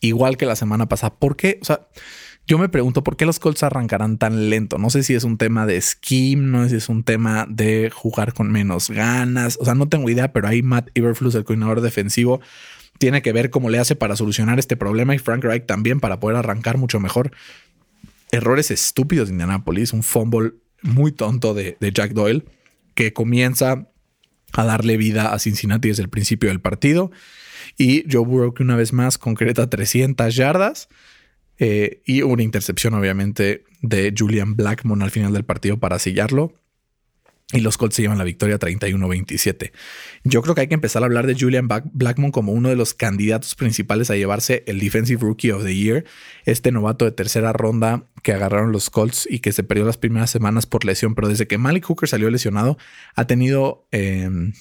Igual 0.00 0.36
que 0.36 0.46
la 0.46 0.54
semana 0.54 0.86
pasada. 0.88 1.16
¿Por 1.16 1.36
qué? 1.36 1.58
O 1.62 1.64
sea, 1.64 1.88
yo 2.46 2.58
me 2.58 2.68
pregunto 2.68 3.02
por 3.02 3.16
qué 3.16 3.24
los 3.24 3.38
Colts 3.38 3.62
arrancarán 3.62 4.18
tan 4.18 4.50
lento. 4.50 4.76
No 4.76 4.90
sé 4.90 5.02
si 5.02 5.14
es 5.14 5.24
un 5.24 5.38
tema 5.38 5.66
de 5.66 5.80
scheme, 5.80 6.46
no 6.46 6.64
sé 6.64 6.70
si 6.70 6.76
es 6.76 6.88
un 6.88 7.02
tema 7.02 7.46
de 7.48 7.90
jugar 7.90 8.34
con 8.34 8.52
menos 8.52 8.90
ganas. 8.90 9.56
O 9.60 9.64
sea, 9.64 9.74
no 9.74 9.88
tengo 9.88 10.10
idea, 10.10 10.32
pero 10.32 10.48
ahí 10.48 10.62
Matt 10.62 10.90
Iberflus, 10.94 11.34
el 11.34 11.44
coordinador 11.44 11.80
defensivo, 11.80 12.40
tiene 12.98 13.22
que 13.22 13.32
ver 13.32 13.48
cómo 13.48 13.70
le 13.70 13.78
hace 13.78 13.96
para 13.96 14.14
solucionar 14.14 14.58
este 14.58 14.76
problema 14.76 15.14
y 15.14 15.18
Frank 15.18 15.42
Reich 15.42 15.64
también 15.64 16.00
para 16.00 16.20
poder 16.20 16.36
arrancar 16.36 16.76
mucho 16.76 17.00
mejor. 17.00 17.32
Errores 18.30 18.70
estúpidos 18.70 19.28
de 19.28 19.34
Indianapolis, 19.34 19.92
un 19.94 20.02
fumble 20.02 20.52
muy 20.82 21.12
tonto 21.12 21.54
de, 21.54 21.78
de 21.80 21.92
Jack 21.92 22.12
Doyle 22.12 22.44
que 22.94 23.14
comienza 23.14 23.88
a 24.52 24.64
darle 24.64 24.98
vida 24.98 25.32
a 25.32 25.38
Cincinnati 25.38 25.88
desde 25.88 26.02
el 26.02 26.10
principio 26.10 26.50
del 26.50 26.60
partido. 26.60 27.10
Y 27.78 28.04
Joe 28.10 28.24
Burrow 28.24 28.52
que 28.52 28.62
una 28.62 28.76
vez 28.76 28.92
más 28.92 29.16
concreta 29.16 29.70
300 29.70 30.34
yardas 30.34 30.88
eh, 31.58 32.02
y 32.04 32.22
una 32.22 32.42
intercepción, 32.42 32.94
obviamente, 32.94 33.64
de 33.80 34.14
Julian 34.16 34.56
Blackmon 34.56 35.02
al 35.02 35.10
final 35.10 35.32
del 35.32 35.44
partido 35.44 35.78
para 35.78 35.98
sellarlo. 35.98 36.54
Y 37.52 37.60
los 37.60 37.76
Colts 37.76 37.96
se 37.96 38.02
llevan 38.02 38.18
la 38.18 38.24
victoria 38.24 38.58
31-27. 38.58 39.70
Yo 40.24 40.42
creo 40.42 40.54
que 40.54 40.62
hay 40.62 40.66
que 40.66 40.74
empezar 40.74 41.02
a 41.02 41.06
hablar 41.06 41.26
de 41.26 41.36
Julian 41.38 41.68
Blackmon 41.68 42.32
como 42.32 42.52
uno 42.52 42.70
de 42.70 42.74
los 42.74 42.94
candidatos 42.94 43.54
principales 43.54 44.10
a 44.10 44.16
llevarse 44.16 44.64
el 44.66 44.80
Defensive 44.80 45.20
Rookie 45.20 45.50
of 45.50 45.62
the 45.62 45.76
Year. 45.76 46.04
Este 46.46 46.72
novato 46.72 47.04
de 47.04 47.12
tercera 47.12 47.52
ronda 47.52 48.08
que 48.22 48.32
agarraron 48.32 48.72
los 48.72 48.88
Colts 48.88 49.28
y 49.30 49.40
que 49.40 49.52
se 49.52 49.62
perdió 49.62 49.84
las 49.84 49.98
primeras 49.98 50.30
semanas 50.30 50.64
por 50.64 50.86
lesión. 50.86 51.14
Pero 51.14 51.28
desde 51.28 51.46
que 51.46 51.58
Malik 51.58 51.84
Hooker 51.84 52.08
salió 52.08 52.30
lesionado, 52.30 52.78
ha 53.14 53.26
tenido 53.26 53.86
em, 53.92 54.54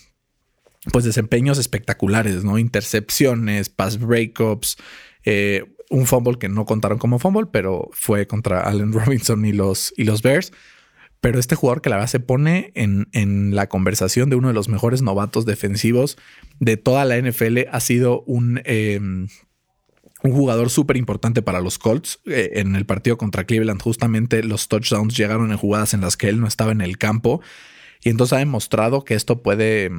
pues 0.92 1.06
desempeños 1.06 1.58
espectaculares, 1.58 2.44
¿no? 2.44 2.58
Intercepciones, 2.58 3.70
pass 3.70 3.98
breakups, 3.98 4.78
eh, 5.24 5.73
un 5.90 6.06
fumble 6.06 6.38
que 6.38 6.50
no 6.50 6.66
contaron 6.66 6.98
como 6.98 7.20
fumble, 7.20 7.48
pero 7.52 7.90
fue 7.92 8.28
contra 8.28 8.62
Allen 8.62 8.94
Robinson 8.94 9.46
y 9.46 9.54
los, 9.54 9.94
y 9.98 10.04
los 10.04 10.22
Bears. 10.22 10.52
Pero 11.22 11.40
este 11.40 11.56
jugador 11.56 11.82
que 11.82 11.90
la 11.90 11.96
verdad 11.96 12.10
se 12.10 12.20
pone 12.20 12.72
en, 12.76 13.08
en, 13.14 13.56
la 13.56 13.70
conversación 13.70 14.30
de 14.30 14.36
uno 14.36 14.50
de 14.50 14.54
los 14.54 14.68
mejores 14.68 15.02
novatos 15.02 15.46
defensivos 15.46 16.18
de 16.60 16.76
toda 16.76 17.06
la 17.06 17.18
NFL 17.18 17.60
ha 17.72 17.80
sido 17.80 18.24
un, 18.24 18.62
em, 18.66 19.30
un 20.24 20.32
jugador 20.34 20.70
súper 20.70 20.98
importante 20.98 21.42
para 21.42 21.62
los 21.62 21.80
Colts. 21.80 22.20
Eh, 22.26 22.52
en 22.56 22.76
el 22.76 22.86
partido 22.86 23.18
contra 23.18 23.46
Cleveland, 23.46 23.82
justamente 23.82 24.44
los 24.44 24.68
touchdowns 24.68 25.16
llegaron 25.16 25.52
en 25.52 25.58
jugadas 25.58 25.94
en 25.94 26.02
las 26.02 26.18
que 26.18 26.28
él 26.28 26.42
no 26.42 26.48
estaba 26.48 26.74
en 26.74 26.82
el 26.82 26.98
campo. 26.98 27.42
Y 28.04 28.10
entonces 28.10 28.34
ha 28.34 28.40
demostrado 28.40 29.06
que 29.06 29.14
esto 29.14 29.42
puede 29.42 29.92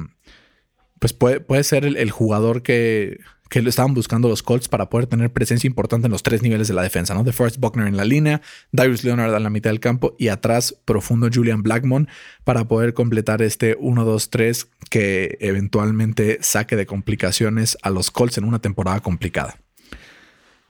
pues 0.99 1.13
puede, 1.13 1.39
puede 1.39 1.63
ser 1.63 1.85
el, 1.85 2.11
jugador 2.11 2.61
que, 2.61 3.19
que 3.49 3.61
lo 3.61 3.69
estaban 3.69 3.93
buscando 3.93 4.27
los 4.27 4.43
Colts 4.43 4.67
para 4.67 4.89
poder 4.89 5.07
tener 5.07 5.31
presencia 5.31 5.67
importante 5.67 6.07
en 6.07 6.11
los 6.11 6.23
tres 6.23 6.41
niveles 6.41 6.67
de 6.67 6.73
la 6.73 6.81
defensa, 6.81 7.13
¿no? 7.13 7.23
De 7.23 7.33
Forrest 7.33 7.57
Buckner 7.59 7.87
en 7.87 7.97
la 7.97 8.05
línea, 8.05 8.41
Darius 8.71 9.03
Leonard 9.03 9.33
en 9.33 9.43
la 9.43 9.49
mitad 9.49 9.69
del 9.69 9.79
campo 9.79 10.15
y 10.17 10.29
atrás 10.29 10.75
profundo 10.85 11.29
Julian 11.33 11.63
Blackmon 11.63 12.07
para 12.43 12.67
poder 12.67 12.93
completar 12.93 13.41
este 13.41 13.77
1-2-3 13.77 14.67
que 14.89 15.37
eventualmente 15.41 16.39
saque 16.41 16.75
de 16.75 16.85
complicaciones 16.85 17.77
a 17.81 17.89
los 17.89 18.11
Colts 18.11 18.37
en 18.37 18.45
una 18.45 18.59
temporada 18.59 19.01
complicada. 19.01 19.57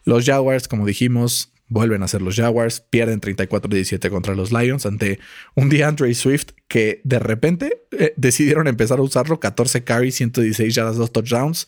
Los 0.04 0.26
Jaguars, 0.26 0.68
como 0.68 0.86
dijimos, 0.86 1.52
vuelven 1.68 2.04
a 2.04 2.08
ser 2.08 2.22
los 2.22 2.36
Jaguars, 2.36 2.82
pierden 2.82 3.22
34-17 3.22 4.10
contra 4.10 4.36
los 4.36 4.52
Lions 4.52 4.86
ante 4.86 5.20
un 5.56 5.70
DeAndre 5.70 6.14
Swift 6.14 6.50
que 6.68 7.02
de 7.04 7.20
repente 7.20 7.82
eh, 7.92 8.14
decidieron 8.18 8.68
empezar 8.68 9.00
a 9.00 9.02
usarlo, 9.02 9.40
14 9.40 9.84
carries, 9.84 10.16
116 10.16 10.76
yardas, 10.76 10.98
2 10.98 11.12
touchdowns. 11.12 11.68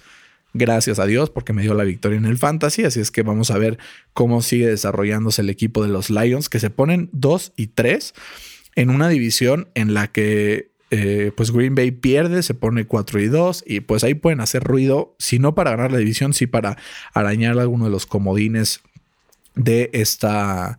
Gracias 0.53 0.97
a 0.97 1.05
Dios 1.05 1.29
porque 1.29 1.53
me 1.53 1.62
dio 1.62 1.73
la 1.73 1.83
victoria 1.83 2.17
en 2.17 2.25
el 2.25 2.38
fantasy, 2.38 2.83
así 2.83 2.99
es 2.99 3.12
que 3.12 3.21
vamos 3.21 3.51
a 3.51 3.57
ver 3.57 3.77
cómo 4.13 4.41
sigue 4.41 4.67
desarrollándose 4.67 5.41
el 5.41 5.49
equipo 5.49 5.83
de 5.83 5.89
los 5.89 6.10
Lions 6.10 6.49
que 6.49 6.60
se 6.60 6.69
ponen 6.69 7.10
2 7.12 7.53
y 7.57 7.67
3 7.67 8.13
en 8.75 8.89
una 8.89 9.10
división 9.10 9.69
en 9.75 9.93
la 9.93 10.07
que 10.07 10.71
eh, 10.89 11.31
pues 11.36 11.51
Green 11.51 11.75
Bay 11.75 11.91
pierde, 11.91 12.41
se 12.43 12.53
pone 12.53 12.86
4 12.86 13.19
y 13.19 13.27
2 13.27 13.63
y 13.67 13.81
pues 13.81 14.03
ahí 14.03 14.13
pueden 14.13 14.39
hacer 14.39 14.63
ruido, 14.63 15.15
si 15.19 15.38
no 15.38 15.53
para 15.53 15.71
ganar 15.71 15.91
la 15.91 15.97
división, 15.97 16.33
sí 16.33 16.47
para 16.47 16.77
arañar 17.13 17.60
alguno 17.60 17.86
de 17.86 17.91
los 17.91 18.05
comodines 18.05 18.81
de 19.58 19.89
esta 19.93 20.78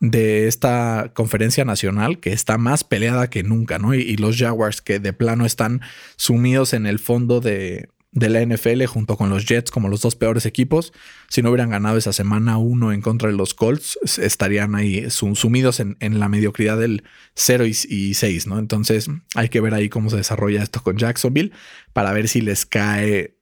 de 0.00 0.46
esta 0.46 1.12
conferencia 1.14 1.64
nacional 1.64 2.20
que 2.20 2.32
está 2.32 2.58
más 2.58 2.84
peleada 2.84 3.30
que 3.30 3.42
nunca, 3.42 3.78
¿no? 3.78 3.94
Y, 3.94 4.16
los 4.16 4.36
Jaguars 4.36 4.82
que 4.82 4.98
de 4.98 5.12
plano 5.12 5.46
están 5.46 5.80
sumidos 6.16 6.74
en 6.74 6.86
el 6.86 6.98
fondo 6.98 7.40
de, 7.40 7.88
de, 8.12 8.28
la 8.28 8.44
NFL 8.44 8.84
junto 8.84 9.16
con 9.16 9.30
los 9.30 9.46
Jets 9.46 9.70
como 9.70 9.88
los 9.88 10.02
dos 10.02 10.14
peores 10.14 10.44
equipos. 10.44 10.92
Si 11.28 11.40
no 11.40 11.48
hubieran 11.48 11.70
ganado 11.70 11.96
esa 11.96 12.12
semana 12.12 12.58
uno 12.58 12.92
en 12.92 13.00
contra 13.00 13.30
de 13.30 13.36
los 13.36 13.54
Colts, 13.54 13.98
estarían 14.18 14.74
ahí 14.74 15.08
sumidos 15.10 15.80
en, 15.80 15.96
la 16.18 16.28
mediocridad 16.28 16.78
del 16.78 17.04
0 17.34 17.64
y, 17.66 17.76
y 17.88 18.14
6, 18.14 18.46
¿no? 18.46 18.58
Entonces 18.58 19.08
hay 19.34 19.48
que 19.48 19.62
ver 19.62 19.72
ahí 19.72 19.88
cómo 19.88 20.10
se 20.10 20.16
desarrolla 20.16 20.62
esto 20.62 20.82
con 20.82 20.98
Jacksonville 20.98 21.52
para 21.94 22.12
ver 22.12 22.28
si 22.28 22.42
les 22.42 22.66
cae 22.66 23.35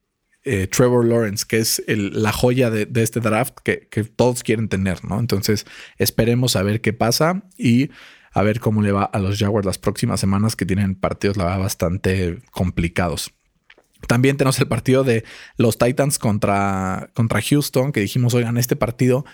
eh, 0.45 0.67
Trevor 0.67 1.07
Lawrence, 1.07 1.45
que 1.49 1.59
es 1.59 1.83
la 1.87 2.33
joya 2.33 2.71
de, 2.71 2.89
este 3.03 3.21
draft 3.21 3.59
que, 3.63 3.89
todos 4.17 4.43
quieren 4.43 4.69
tener, 4.69 5.05
¿no? 5.05 5.19
Entonces, 5.19 5.67
esperemos 5.99 6.57
a 6.57 6.63
ver 6.63 6.81
qué 6.81 6.93
pasa 6.93 7.43
y 7.57 7.91
a 8.33 8.43
ver 8.43 8.61
cómo 8.61 8.83
le 8.83 8.93
va 8.93 9.05
a 9.05 9.19
los 9.19 9.39
Jaguars 9.39 9.65
las 9.65 9.79
próximas 9.79 10.21
semanas 10.21 10.57
que 10.57 10.67
tienen 10.67 10.97
partidos, 10.97 11.37
bastante 11.37 12.41
complicados. 12.51 13.33
También 14.07 14.37
tenemos 14.37 14.59
el 14.59 14.69
partido 14.69 15.03
de 15.03 15.25
los 15.57 15.79
Titans 15.79 16.19
contra, 16.19 17.11
contra 17.15 17.41
Houston, 17.41 17.93
que 17.93 18.01
dijimos, 18.01 18.35
oigan, 18.35 18.59
este 18.59 18.77
partido 18.77 19.25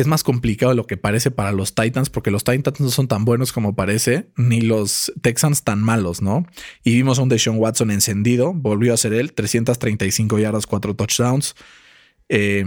es 0.00 0.06
más 0.06 0.22
complicado 0.22 0.70
de 0.70 0.76
lo 0.76 0.86
que 0.86 0.96
parece 0.96 1.30
para 1.30 1.52
los 1.52 1.74
Titans, 1.74 2.10
porque 2.10 2.30
los 2.30 2.44
Titans 2.44 2.80
no 2.80 2.90
son 2.90 3.08
tan 3.08 3.24
buenos 3.24 3.52
como 3.52 3.74
parece, 3.74 4.30
ni 4.36 4.60
los 4.60 5.12
Texans 5.22 5.62
tan 5.62 5.82
malos, 5.82 6.22
¿no? 6.22 6.46
Y 6.84 6.94
vimos 6.94 7.18
a 7.18 7.22
un 7.22 7.28
Deshaun 7.28 7.58
Watson 7.58 7.90
encendido, 7.90 8.52
volvió 8.52 8.94
a 8.94 8.96
ser 8.96 9.12
él, 9.12 9.32
335 9.32 10.38
yardas, 10.38 10.66
4 10.66 10.94
touchdowns. 10.94 11.54
Eh, 12.32 12.64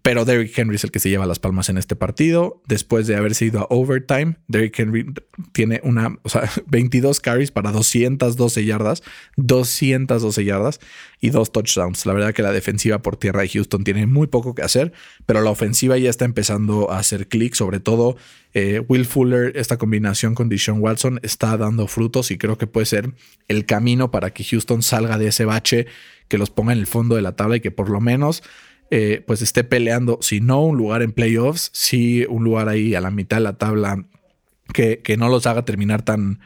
pero 0.00 0.24
Derrick 0.24 0.56
Henry 0.56 0.76
es 0.76 0.84
el 0.84 0.90
que 0.90 1.00
se 1.00 1.10
lleva 1.10 1.26
las 1.26 1.38
palmas 1.38 1.68
en 1.68 1.76
este 1.76 1.96
partido. 1.96 2.62
Después 2.66 3.06
de 3.06 3.14
haberse 3.14 3.44
ido 3.44 3.60
a 3.60 3.66
overtime, 3.68 4.38
Derrick 4.48 4.78
Henry 4.78 5.12
tiene 5.52 5.80
una, 5.84 6.18
o 6.22 6.28
sea, 6.30 6.50
22 6.66 7.20
carries 7.20 7.50
para 7.50 7.72
212 7.72 8.64
yardas, 8.64 9.02
212 9.36 10.44
yardas 10.44 10.80
y 11.20 11.28
dos 11.28 11.52
touchdowns. 11.52 12.06
La 12.06 12.14
verdad 12.14 12.32
que 12.32 12.42
la 12.42 12.52
defensiva 12.52 13.02
por 13.02 13.16
tierra 13.16 13.42
de 13.42 13.50
Houston 13.50 13.84
tiene 13.84 14.06
muy 14.06 14.28
poco 14.28 14.54
que 14.54 14.62
hacer, 14.62 14.92
pero 15.26 15.42
la 15.42 15.50
ofensiva 15.50 15.98
ya 15.98 16.08
está 16.08 16.24
empezando 16.24 16.90
a 16.90 16.98
hacer 16.98 17.28
clic, 17.28 17.54
sobre 17.54 17.78
todo 17.78 18.16
eh, 18.54 18.82
Will 18.88 19.04
Fuller, 19.04 19.52
esta 19.56 19.76
combinación 19.76 20.34
con 20.34 20.48
Deshaun 20.48 20.80
Watson 20.80 21.20
está 21.22 21.56
dando 21.58 21.86
frutos 21.86 22.30
y 22.30 22.38
creo 22.38 22.56
que 22.56 22.66
puede 22.66 22.86
ser 22.86 23.12
el 23.48 23.66
camino 23.66 24.10
para 24.10 24.30
que 24.30 24.42
Houston 24.42 24.82
salga 24.82 25.18
de 25.18 25.28
ese 25.28 25.44
bache, 25.44 25.86
que 26.28 26.38
los 26.38 26.48
ponga 26.48 26.72
en 26.72 26.78
el 26.78 26.86
fondo 26.86 27.14
de 27.14 27.22
la 27.22 27.36
tabla 27.36 27.56
y 27.56 27.60
que 27.60 27.70
por 27.70 27.90
lo 27.90 28.00
menos 28.00 28.42
eh, 28.94 29.24
pues 29.26 29.40
esté 29.40 29.64
peleando, 29.64 30.18
si 30.20 30.42
no 30.42 30.62
un 30.62 30.76
lugar 30.76 31.00
en 31.00 31.12
playoffs, 31.12 31.70
si 31.72 32.26
un 32.26 32.44
lugar 32.44 32.68
ahí 32.68 32.94
a 32.94 33.00
la 33.00 33.10
mitad 33.10 33.38
de 33.38 33.42
la 33.42 33.54
tabla 33.54 34.04
que, 34.74 35.00
que 35.00 35.16
no 35.16 35.30
los 35.30 35.46
haga 35.46 35.64
terminar 35.64 36.02
tan, 36.02 36.40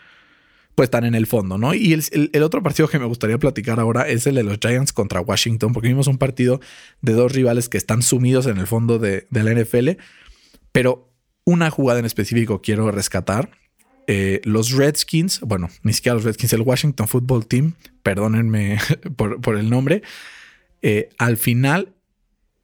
pues 0.76 0.88
tan 0.88 1.04
en 1.04 1.16
el 1.16 1.26
fondo, 1.26 1.58
¿no? 1.58 1.74
Y 1.74 1.92
el, 1.92 2.42
otro 2.44 2.62
partido 2.62 2.86
que 2.86 3.00
me 3.00 3.06
gustaría 3.06 3.36
platicar 3.36 3.80
ahora 3.80 4.08
es 4.08 4.28
el 4.28 4.36
de 4.36 4.44
los 4.44 4.58
Giants 4.60 4.92
contra 4.92 5.20
Washington, 5.20 5.72
porque 5.72 5.88
vimos 5.88 6.06
un 6.06 6.18
partido 6.18 6.60
de 7.00 7.14
dos 7.14 7.32
rivales 7.32 7.68
que 7.68 7.78
están 7.78 8.02
sumidos 8.02 8.46
en 8.46 8.58
el 8.58 8.68
fondo 8.68 9.00
de, 9.00 9.26
la 9.32 9.52
NFL, 9.52 10.00
pero 10.70 11.12
una 11.44 11.70
jugada 11.70 11.98
en 11.98 12.06
específico 12.06 12.62
quiero 12.62 12.92
rescatar. 12.92 13.50
Eh, 14.06 14.40
los 14.44 14.70
Redskins, 14.70 15.40
bueno, 15.40 15.68
ni 15.82 15.94
siquiera 15.94 16.14
los 16.14 16.22
Redskins, 16.22 16.52
el 16.52 16.62
Washington 16.62 17.08
Football 17.08 17.48
Team, 17.48 17.72
perdónenme 18.04 18.78
por, 19.16 19.56
el 19.56 19.68
nombre, 19.68 20.02
eh, 20.82 21.08
al 21.18 21.38
final 21.38 21.95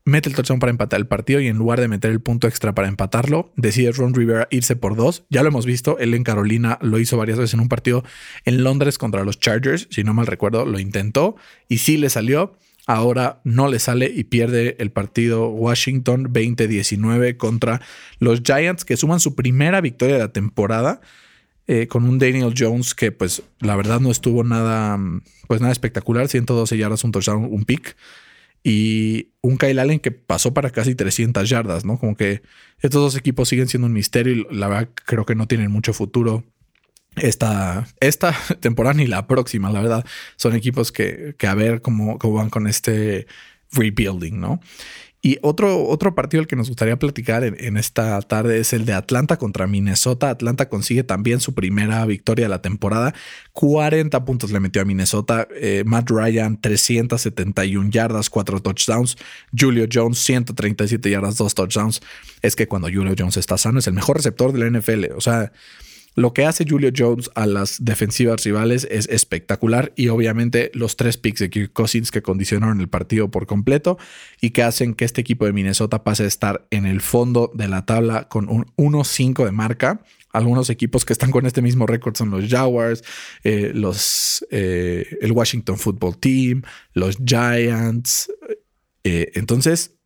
mete 0.04 0.28
el 0.28 0.34
touchdown 0.34 0.58
para 0.58 0.70
empatar 0.70 0.98
el 0.98 1.06
partido 1.06 1.40
y 1.40 1.48
en 1.48 1.56
lugar 1.56 1.80
de 1.80 1.88
meter 1.88 2.10
el 2.10 2.20
punto 2.20 2.48
extra 2.48 2.74
para 2.74 2.88
empatarlo, 2.88 3.52
decide 3.56 3.92
Ron 3.92 4.14
Rivera 4.14 4.48
irse 4.50 4.76
por 4.76 4.96
dos. 4.96 5.24
Ya 5.30 5.42
lo 5.42 5.48
hemos 5.48 5.66
visto, 5.66 5.98
él 5.98 6.14
en 6.14 6.24
Carolina 6.24 6.78
lo 6.80 6.98
hizo 6.98 7.16
varias 7.16 7.38
veces 7.38 7.54
en 7.54 7.60
un 7.60 7.68
partido 7.68 8.04
en 8.44 8.64
Londres 8.64 8.98
contra 8.98 9.24
los 9.24 9.38
Chargers, 9.38 9.88
si 9.90 10.04
no 10.04 10.14
mal 10.14 10.26
recuerdo, 10.26 10.64
lo 10.66 10.78
intentó 10.78 11.36
y 11.68 11.78
sí 11.78 11.96
le 11.96 12.10
salió. 12.10 12.56
Ahora 12.84 13.40
no 13.44 13.68
le 13.68 13.78
sale 13.78 14.12
y 14.12 14.24
pierde 14.24 14.74
el 14.80 14.90
partido 14.90 15.48
Washington 15.50 16.32
20-19 16.32 17.36
contra 17.36 17.80
los 18.18 18.42
Giants 18.42 18.84
que 18.84 18.96
suman 18.96 19.20
su 19.20 19.36
primera 19.36 19.80
victoria 19.80 20.16
de 20.16 20.22
la 20.22 20.32
temporada. 20.32 21.00
Eh, 21.68 21.86
con 21.86 22.08
un 22.08 22.18
Daniel 22.18 22.54
Jones 22.58 22.92
que 22.96 23.12
pues 23.12 23.44
la 23.60 23.76
verdad 23.76 24.00
no 24.00 24.10
estuvo 24.10 24.42
nada 24.42 24.98
pues 25.46 25.60
nada 25.60 25.72
espectacular, 25.72 26.26
112 26.26 26.76
yardas, 26.76 27.04
un 27.04 27.12
touchdown, 27.12 27.46
un 27.48 27.64
pick 27.64 27.96
y 28.64 29.28
un 29.40 29.58
Kyle 29.58 29.78
Allen 29.78 29.98
que 29.98 30.12
pasó 30.12 30.54
para 30.54 30.70
casi 30.70 30.94
300 30.94 31.48
yardas, 31.48 31.84
¿no? 31.84 31.98
Como 31.98 32.16
que 32.16 32.42
estos 32.80 33.02
dos 33.02 33.16
equipos 33.16 33.48
siguen 33.48 33.68
siendo 33.68 33.86
un 33.86 33.92
misterio 33.92 34.32
y 34.34 34.46
la 34.54 34.68
verdad 34.68 34.88
creo 34.94 35.26
que 35.26 35.34
no 35.34 35.48
tienen 35.48 35.70
mucho 35.70 35.92
futuro 35.92 36.44
esta, 37.16 37.86
esta 38.00 38.34
temporada 38.60 38.94
ni 38.94 39.06
la 39.06 39.26
próxima, 39.26 39.70
la 39.70 39.80
verdad. 39.80 40.06
Son 40.36 40.54
equipos 40.54 40.92
que, 40.92 41.34
que 41.38 41.46
a 41.46 41.54
ver 41.54 41.82
cómo, 41.82 42.18
cómo 42.18 42.34
van 42.34 42.50
con 42.50 42.66
este 42.66 43.26
rebuilding, 43.72 44.38
¿no? 44.38 44.60
Y 45.24 45.38
otro, 45.42 45.86
otro 45.86 46.16
partido 46.16 46.40
al 46.40 46.48
que 46.48 46.56
nos 46.56 46.66
gustaría 46.66 46.98
platicar 46.98 47.44
en, 47.44 47.76
esta 47.76 48.20
tarde 48.22 48.58
es 48.58 48.72
el 48.72 48.84
de 48.84 48.92
Atlanta 48.92 49.36
contra 49.36 49.68
Minnesota. 49.68 50.30
Atlanta 50.30 50.68
consigue 50.68 51.04
también 51.04 51.38
su 51.38 51.54
primera 51.54 52.04
victoria 52.06 52.46
de 52.46 52.48
la 52.48 52.60
temporada. 52.60 53.14
40 53.52 54.24
puntos 54.24 54.50
le 54.50 54.58
metió 54.58 54.82
a 54.82 54.84
Minnesota. 54.84 55.46
Eh, 55.54 55.84
Matt 55.86 56.10
Ryan, 56.10 56.60
371 56.60 57.90
yardas, 57.90 58.30
4 58.30 58.62
touchdowns. 58.62 59.16
Julio 59.56 59.86
Jones, 59.90 60.18
137 60.18 61.08
yardas, 61.08 61.36
2 61.36 61.54
touchdowns. 61.54 62.00
Es 62.42 62.56
que 62.56 62.66
cuando 62.66 62.88
Julio 62.88 63.14
Jones 63.16 63.36
está 63.36 63.56
sano 63.56 63.78
es 63.78 63.86
el 63.86 63.94
mejor 63.94 64.16
receptor 64.16 64.52
de 64.52 64.58
la 64.58 64.76
NFL. 64.76 65.12
O 65.16 65.20
sea, 65.20 65.52
lo 66.14 66.34
que 66.34 66.44
hace 66.44 66.66
Julio 66.68 66.90
Jones 66.94 67.30
a 67.34 67.46
las 67.46 67.84
defensivas 67.84 68.44
rivales 68.44 68.86
es 68.90 69.08
espectacular 69.08 69.92
y 69.96 70.08
obviamente 70.08 70.70
los 70.74 70.96
tres 70.96 71.16
picks 71.16 71.40
de 71.40 71.50
Kirk 71.50 71.72
Cousins 71.72 72.10
que 72.10 72.22
condicionaron 72.22 72.80
el 72.80 72.88
partido 72.88 73.30
por 73.30 73.46
completo 73.46 73.98
y 74.40 74.50
que 74.50 74.62
hacen 74.62 74.94
que 74.94 75.04
este 75.04 75.22
equipo 75.22 75.46
de 75.46 75.52
Minnesota 75.52 76.04
pase 76.04 76.24
a 76.24 76.26
estar 76.26 76.66
en 76.70 76.86
el 76.86 77.00
fondo 77.00 77.50
de 77.54 77.68
la 77.68 77.86
tabla 77.86 78.28
con 78.28 78.48
un 78.48 78.66
1-5 78.76 79.44
de 79.44 79.52
marca. 79.52 80.02
Algunos 80.32 80.70
equipos 80.70 81.04
que 81.04 81.12
están 81.12 81.30
con 81.30 81.46
este 81.46 81.62
mismo 81.62 81.86
récord 81.86 82.16
son 82.16 82.30
los 82.30 82.48
Jaguars, 82.48 83.02
eh, 83.44 83.72
los, 83.74 84.46
eh, 84.50 85.18
el 85.20 85.32
Washington 85.32 85.78
Football 85.78 86.18
Team, 86.18 86.62
los 86.94 87.16
Giants. 87.24 88.30
Eh, 89.04 89.32
entonces, 89.34 89.96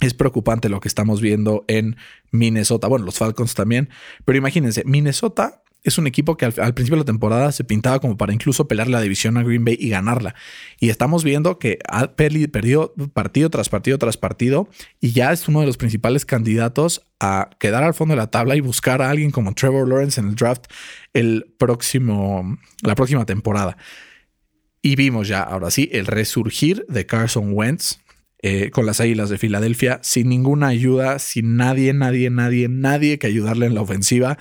es 0.00 0.14
preocupante 0.14 0.68
lo 0.68 0.80
que 0.80 0.88
estamos 0.88 1.20
viendo 1.20 1.64
en 1.68 1.96
Minnesota. 2.30 2.88
Bueno, 2.88 3.04
los 3.04 3.18
Falcons 3.18 3.54
también. 3.54 3.88
Pero 4.24 4.38
imagínense, 4.38 4.82
Minnesota 4.84 5.62
es 5.82 5.98
un 5.98 6.06
equipo 6.06 6.36
que 6.36 6.44
al, 6.44 6.74
principio 6.74 6.96
de 6.96 7.00
la 7.00 7.04
temporada 7.04 7.52
se 7.52 7.64
pintaba 7.64 8.00
como 8.00 8.16
para 8.16 8.34
incluso 8.34 8.68
pelear 8.68 8.88
la 8.88 9.00
división 9.00 9.36
a 9.36 9.42
Green 9.42 9.64
Bay 9.64 9.76
y 9.80 9.88
ganarla. 9.88 10.34
Y 10.78 10.90
estamos 10.90 11.24
viendo 11.24 11.58
que 11.58 11.78
ha 11.88 12.12
perdido 12.12 12.92
partido 13.12 13.50
tras 13.50 13.68
partido 13.68 13.98
tras 13.98 14.16
partido 14.16 14.68
y 15.00 15.12
ya 15.12 15.32
es 15.32 15.48
uno 15.48 15.60
de 15.60 15.66
los 15.66 15.76
principales 15.76 16.26
candidatos 16.26 17.02
a 17.18 17.50
quedar 17.58 17.82
al 17.82 17.94
fondo 17.94 18.12
de 18.12 18.18
la 18.18 18.30
tabla 18.30 18.56
y 18.56 18.60
buscar 18.60 19.00
a 19.00 19.10
alguien 19.10 19.30
como 19.30 19.54
Trevor 19.54 19.88
Lawrence 19.88 20.20
en 20.20 20.28
el 20.28 20.34
draft 20.34 20.66
el 21.14 21.54
próximo, 21.58 22.58
la 22.82 22.94
próxima 22.94 23.24
temporada. 23.24 23.76
Y 24.82 24.96
vimos 24.96 25.28
ya, 25.28 25.42
ahora 25.42 25.70
sí, 25.70 25.88
el 25.92 26.06
resurgir 26.06 26.86
de 26.88 27.04
Carson 27.06 27.52
Wentz 27.52 28.00
eh, 28.42 28.70
con 28.70 28.86
las 28.86 29.00
Águilas 29.00 29.28
de 29.28 29.38
Filadelfia, 29.38 29.98
sin 30.02 30.28
ninguna 30.28 30.68
ayuda, 30.68 31.18
sin 31.18 31.56
nadie, 31.56 31.92
nadie, 31.92 32.30
nadie, 32.30 32.68
nadie 32.68 33.18
que 33.18 33.26
ayudarle 33.26 33.66
en 33.66 33.74
la 33.74 33.82
ofensiva. 33.82 34.38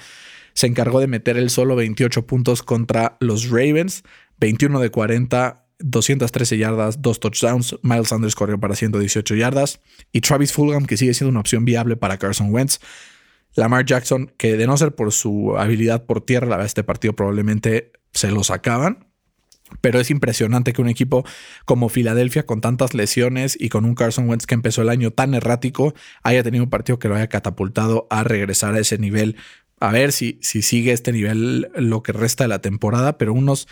Se 0.53 0.67
encargó 0.67 0.99
de 0.99 1.07
meter 1.07 1.37
el 1.37 1.49
solo 1.49 1.75
28 1.75 2.25
puntos 2.25 2.63
contra 2.63 3.17
los 3.19 3.49
Ravens. 3.49 4.03
21 4.39 4.79
de 4.79 4.89
40, 4.89 5.65
213 5.79 6.57
yardas, 6.57 7.01
dos 7.01 7.19
touchdowns. 7.19 7.77
Miles 7.81 8.07
Sanders 8.07 8.35
corrió 8.35 8.59
para 8.59 8.75
118 8.75 9.35
yardas. 9.35 9.81
Y 10.11 10.21
Travis 10.21 10.53
Fulgham, 10.53 10.85
que 10.85 10.97
sigue 10.97 11.13
siendo 11.13 11.31
una 11.31 11.41
opción 11.41 11.65
viable 11.65 11.97
para 11.97 12.17
Carson 12.17 12.53
Wentz. 12.53 12.79
Lamar 13.55 13.85
Jackson, 13.85 14.31
que 14.37 14.55
de 14.55 14.67
no 14.67 14.77
ser 14.77 14.95
por 14.95 15.11
su 15.11 15.57
habilidad 15.57 16.05
por 16.05 16.21
tierra, 16.21 16.57
la 16.57 16.65
este 16.65 16.83
partido 16.83 17.13
probablemente 17.13 17.91
se 18.13 18.31
lo 18.31 18.43
sacaban. 18.43 19.08
Pero 19.81 19.99
es 19.99 20.11
impresionante 20.11 20.73
que 20.73 20.81
un 20.81 20.89
equipo 20.89 21.25
como 21.65 21.89
Filadelfia, 21.89 22.45
con 22.45 22.61
tantas 22.61 22.93
lesiones 22.93 23.57
y 23.59 23.69
con 23.69 23.85
un 23.85 23.95
Carson 23.95 24.29
Wentz 24.29 24.45
que 24.45 24.55
empezó 24.55 24.81
el 24.81 24.89
año 24.89 25.11
tan 25.11 25.33
errático, 25.33 25.93
haya 26.23 26.43
tenido 26.43 26.63
un 26.63 26.69
partido 26.69 26.99
que 26.99 27.07
lo 27.07 27.15
haya 27.15 27.27
catapultado 27.27 28.07
a 28.09 28.23
regresar 28.23 28.75
a 28.75 28.79
ese 28.79 28.97
nivel. 28.97 29.35
A 29.79 29.91
ver 29.91 30.11
si, 30.11 30.39
si 30.41 30.61
sigue 30.61 30.91
este 30.91 31.11
nivel 31.11 31.69
lo 31.75 32.03
que 32.03 32.11
resta 32.11 32.43
de 32.43 32.49
la 32.49 32.59
temporada, 32.59 33.17
pero 33.17 33.33
unos 33.33 33.67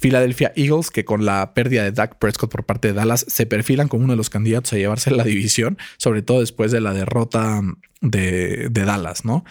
Philadelphia 0.00 0.52
Eagles, 0.54 0.90
que 0.90 1.04
con 1.04 1.24
la 1.24 1.54
pérdida 1.54 1.82
de 1.82 1.92
Dak 1.92 2.18
Prescott 2.18 2.50
por 2.50 2.64
parte 2.64 2.88
de 2.88 2.94
Dallas, 2.94 3.24
se 3.28 3.46
perfilan 3.46 3.88
como 3.88 4.04
uno 4.04 4.12
de 4.12 4.16
los 4.16 4.30
candidatos 4.30 4.72
a 4.72 4.76
llevarse 4.76 5.10
la 5.10 5.24
división, 5.24 5.78
sobre 5.96 6.22
todo 6.22 6.40
después 6.40 6.70
de 6.70 6.80
la 6.80 6.92
derrota 6.92 7.60
de, 8.00 8.68
Dallas, 8.70 9.24
¿no? 9.24 9.44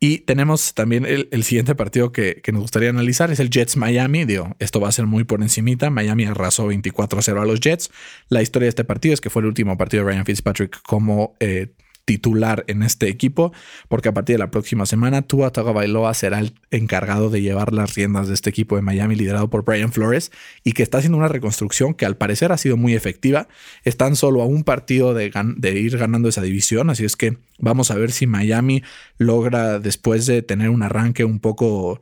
Y 0.00 0.18
tenemos 0.18 0.74
también 0.74 1.06
el, 1.06 1.44
siguiente 1.44 1.74
partido 1.74 2.12
que, 2.12 2.42
nos 2.52 2.62
gustaría 2.62 2.90
analizar, 2.90 3.30
es 3.30 3.40
el 3.40 3.48
Jets 3.48 3.76
Miami. 3.76 4.24
Digo, 4.24 4.54
esto 4.58 4.80
va 4.80 4.88
a 4.88 4.92
ser 4.92 5.06
muy 5.06 5.24
por 5.24 5.40
encimita. 5.40 5.88
Miami 5.88 6.26
arrasó 6.26 6.66
24 6.66 7.18
a 7.18 7.22
0 7.22 7.42
a 7.42 7.46
los 7.46 7.60
Jets. 7.60 7.90
La 8.28 8.42
historia 8.42 8.66
de 8.66 8.70
este 8.70 8.84
partido 8.84 9.14
es 9.14 9.20
que 9.20 9.30
fue 9.30 9.40
el 9.40 9.46
último 9.46 9.78
partido 9.78 10.04
de 10.04 10.10
Ryan 10.10 10.26
Fitzpatrick 10.26 10.82
como 10.82 11.36
eh, 11.40 11.72
titular 12.04 12.64
en 12.66 12.82
este 12.82 13.08
equipo, 13.08 13.52
porque 13.88 14.08
a 14.08 14.14
partir 14.14 14.34
de 14.34 14.38
la 14.38 14.50
próxima 14.50 14.86
semana 14.86 15.22
Tua 15.22 15.50
Tagovailoa 15.50 16.12
será 16.14 16.38
el 16.38 16.54
encargado 16.70 17.30
de 17.30 17.42
llevar 17.42 17.72
las 17.72 17.94
riendas 17.94 18.28
de 18.28 18.34
este 18.34 18.50
equipo 18.50 18.76
de 18.76 18.82
Miami 18.82 19.16
liderado 19.16 19.48
por 19.48 19.64
Brian 19.64 19.92
Flores 19.92 20.30
y 20.64 20.72
que 20.72 20.82
está 20.82 20.98
haciendo 20.98 21.18
una 21.18 21.28
reconstrucción 21.28 21.94
que 21.94 22.06
al 22.06 22.16
parecer 22.16 22.52
ha 22.52 22.58
sido 22.58 22.76
muy 22.76 22.94
efectiva. 22.94 23.48
Están 23.84 24.16
solo 24.16 24.42
a 24.42 24.46
un 24.46 24.64
partido 24.64 25.14
de, 25.14 25.32
de 25.56 25.80
ir 25.80 25.96
ganando 25.96 26.28
esa 26.28 26.42
división, 26.42 26.90
así 26.90 27.04
es 27.04 27.16
que 27.16 27.38
vamos 27.58 27.90
a 27.90 27.96
ver 27.96 28.12
si 28.12 28.26
Miami 28.26 28.82
logra 29.18 29.78
después 29.78 30.26
de 30.26 30.42
tener 30.42 30.70
un 30.70 30.82
arranque 30.82 31.24
un 31.24 31.40
poco 31.40 32.00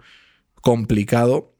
complicado 0.61 1.52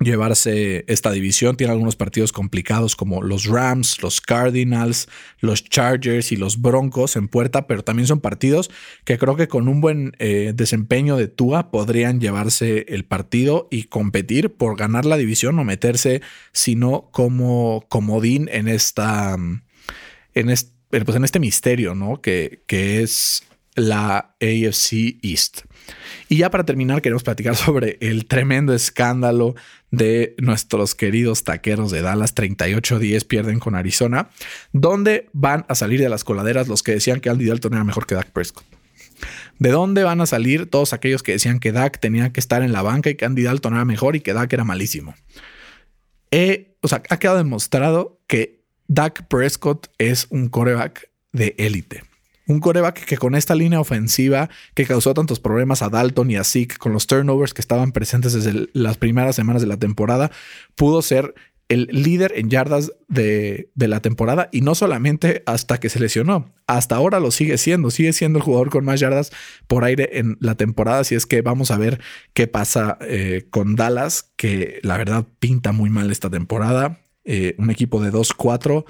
llevarse 0.00 0.84
esta 0.88 1.10
división. 1.10 1.56
Tiene 1.56 1.72
algunos 1.72 1.96
partidos 1.96 2.32
complicados 2.32 2.96
como 2.96 3.22
los 3.22 3.46
Rams, 3.46 4.02
los 4.02 4.20
Cardinals, 4.20 5.08
los 5.40 5.64
Chargers 5.64 6.32
y 6.32 6.36
los 6.36 6.60
Broncos 6.60 7.16
en 7.16 7.28
puerta, 7.28 7.66
pero 7.66 7.82
también 7.82 8.06
son 8.06 8.20
partidos 8.20 8.70
que 9.04 9.18
creo 9.18 9.36
que 9.36 9.48
con 9.48 9.68
un 9.68 9.80
buen 9.80 10.12
eh, 10.18 10.52
desempeño 10.54 11.16
de 11.16 11.28
Tua 11.28 11.70
podrían 11.70 12.20
llevarse 12.20 12.86
el 12.88 13.04
partido 13.04 13.68
y 13.70 13.84
competir 13.84 14.54
por 14.54 14.76
ganar 14.76 15.04
la 15.04 15.16
división 15.16 15.58
o 15.58 15.64
meterse, 15.64 16.22
sino 16.52 17.08
como 17.12 17.86
comodín 17.88 18.48
en 18.52 18.68
esta, 18.68 19.36
en 20.34 20.50
este, 20.50 20.72
pues 20.90 21.16
en 21.16 21.24
este 21.24 21.40
misterio, 21.40 21.94
¿no? 21.94 22.20
Que, 22.20 22.62
que 22.66 23.02
es 23.02 23.42
la 23.78 24.34
AFC 24.40 25.18
East. 25.22 25.62
Y 26.28 26.38
ya 26.38 26.50
para 26.50 26.64
terminar, 26.64 27.02
queremos 27.02 27.22
platicar 27.22 27.56
sobre 27.56 27.98
el 28.00 28.26
tremendo 28.26 28.74
escándalo 28.74 29.54
de 29.90 30.34
nuestros 30.38 30.94
queridos 30.94 31.44
taqueros 31.44 31.90
de 31.90 32.02
Dallas. 32.02 32.34
38-10 32.34 33.26
pierden 33.26 33.58
con 33.58 33.74
Arizona, 33.74 34.30
donde 34.72 35.28
van 35.32 35.64
a 35.68 35.74
salir 35.74 36.00
de 36.00 36.08
las 36.08 36.24
coladeras 36.24 36.68
los 36.68 36.82
que 36.82 36.92
decían 36.92 37.20
que 37.20 37.30
Andy 37.30 37.46
Dalton 37.46 37.74
era 37.74 37.84
mejor 37.84 38.06
que 38.06 38.14
Dak 38.14 38.30
Prescott. 38.30 38.64
¿De 39.58 39.70
dónde 39.70 40.04
van 40.04 40.20
a 40.20 40.26
salir 40.26 40.70
todos 40.70 40.92
aquellos 40.92 41.22
que 41.22 41.32
decían 41.32 41.58
que 41.58 41.72
Dak 41.72 41.98
tenía 41.98 42.32
que 42.32 42.38
estar 42.38 42.62
en 42.62 42.72
la 42.72 42.82
banca 42.82 43.10
y 43.10 43.16
que 43.16 43.24
Andy 43.24 43.42
Dalton 43.42 43.74
era 43.74 43.84
mejor 43.84 44.14
y 44.14 44.20
que 44.20 44.32
Dak 44.32 44.52
era 44.52 44.64
malísimo? 44.64 45.14
o 46.80 46.88
sea, 46.88 47.02
ha 47.08 47.18
quedado 47.18 47.38
demostrado 47.38 48.20
que 48.26 48.60
Dak 48.86 49.26
Prescott 49.28 49.88
es 49.98 50.26
un 50.30 50.48
coreback 50.48 51.10
de 51.32 51.54
élite. 51.58 52.02
Un 52.48 52.60
coreback 52.60 53.04
que 53.04 53.18
con 53.18 53.34
esta 53.34 53.54
línea 53.54 53.78
ofensiva 53.78 54.48
que 54.74 54.86
causó 54.86 55.14
tantos 55.14 55.38
problemas 55.38 55.82
a 55.82 55.90
Dalton 55.90 56.30
y 56.30 56.36
a 56.36 56.44
Zeke 56.44 56.78
con 56.78 56.92
los 56.92 57.06
turnovers 57.06 57.54
que 57.54 57.60
estaban 57.60 57.92
presentes 57.92 58.32
desde 58.32 58.68
las 58.72 58.96
primeras 58.96 59.36
semanas 59.36 59.62
de 59.62 59.68
la 59.68 59.76
temporada, 59.76 60.30
pudo 60.74 61.02
ser 61.02 61.34
el 61.68 61.86
líder 61.90 62.32
en 62.34 62.48
yardas 62.48 62.92
de, 63.08 63.68
la 63.76 64.00
temporada 64.00 64.48
y 64.52 64.62
no 64.62 64.74
solamente 64.74 65.42
hasta 65.46 65.78
que 65.78 65.90
se 65.90 66.00
lesionó, 66.00 66.54
hasta 66.66 66.96
ahora 66.96 67.20
lo 67.20 67.30
sigue 67.30 67.58
siendo, 67.58 67.90
sigue 67.90 68.12
siendo 68.14 68.38
el 68.38 68.44
jugador 68.44 68.70
con 68.70 68.84
más 68.84 69.00
yardas 69.00 69.30
por 69.66 69.84
aire 69.84 70.18
en 70.18 70.38
la 70.40 70.54
temporada, 70.54 71.00
así 71.00 71.14
es 71.14 71.26
que 71.26 71.42
vamos 71.42 71.70
a 71.70 71.76
ver 71.76 72.00
qué 72.32 72.46
pasa 72.46 72.96
eh, 73.02 73.46
con 73.50 73.76
Dallas, 73.76 74.32
que 74.36 74.80
la 74.82 74.96
verdad 74.96 75.26
pinta 75.38 75.72
muy 75.72 75.90
mal 75.90 76.10
esta 76.10 76.30
temporada, 76.30 77.00
eh, 77.24 77.54
un 77.58 77.70
equipo 77.70 78.02
de 78.02 78.10
2-4 78.10 78.86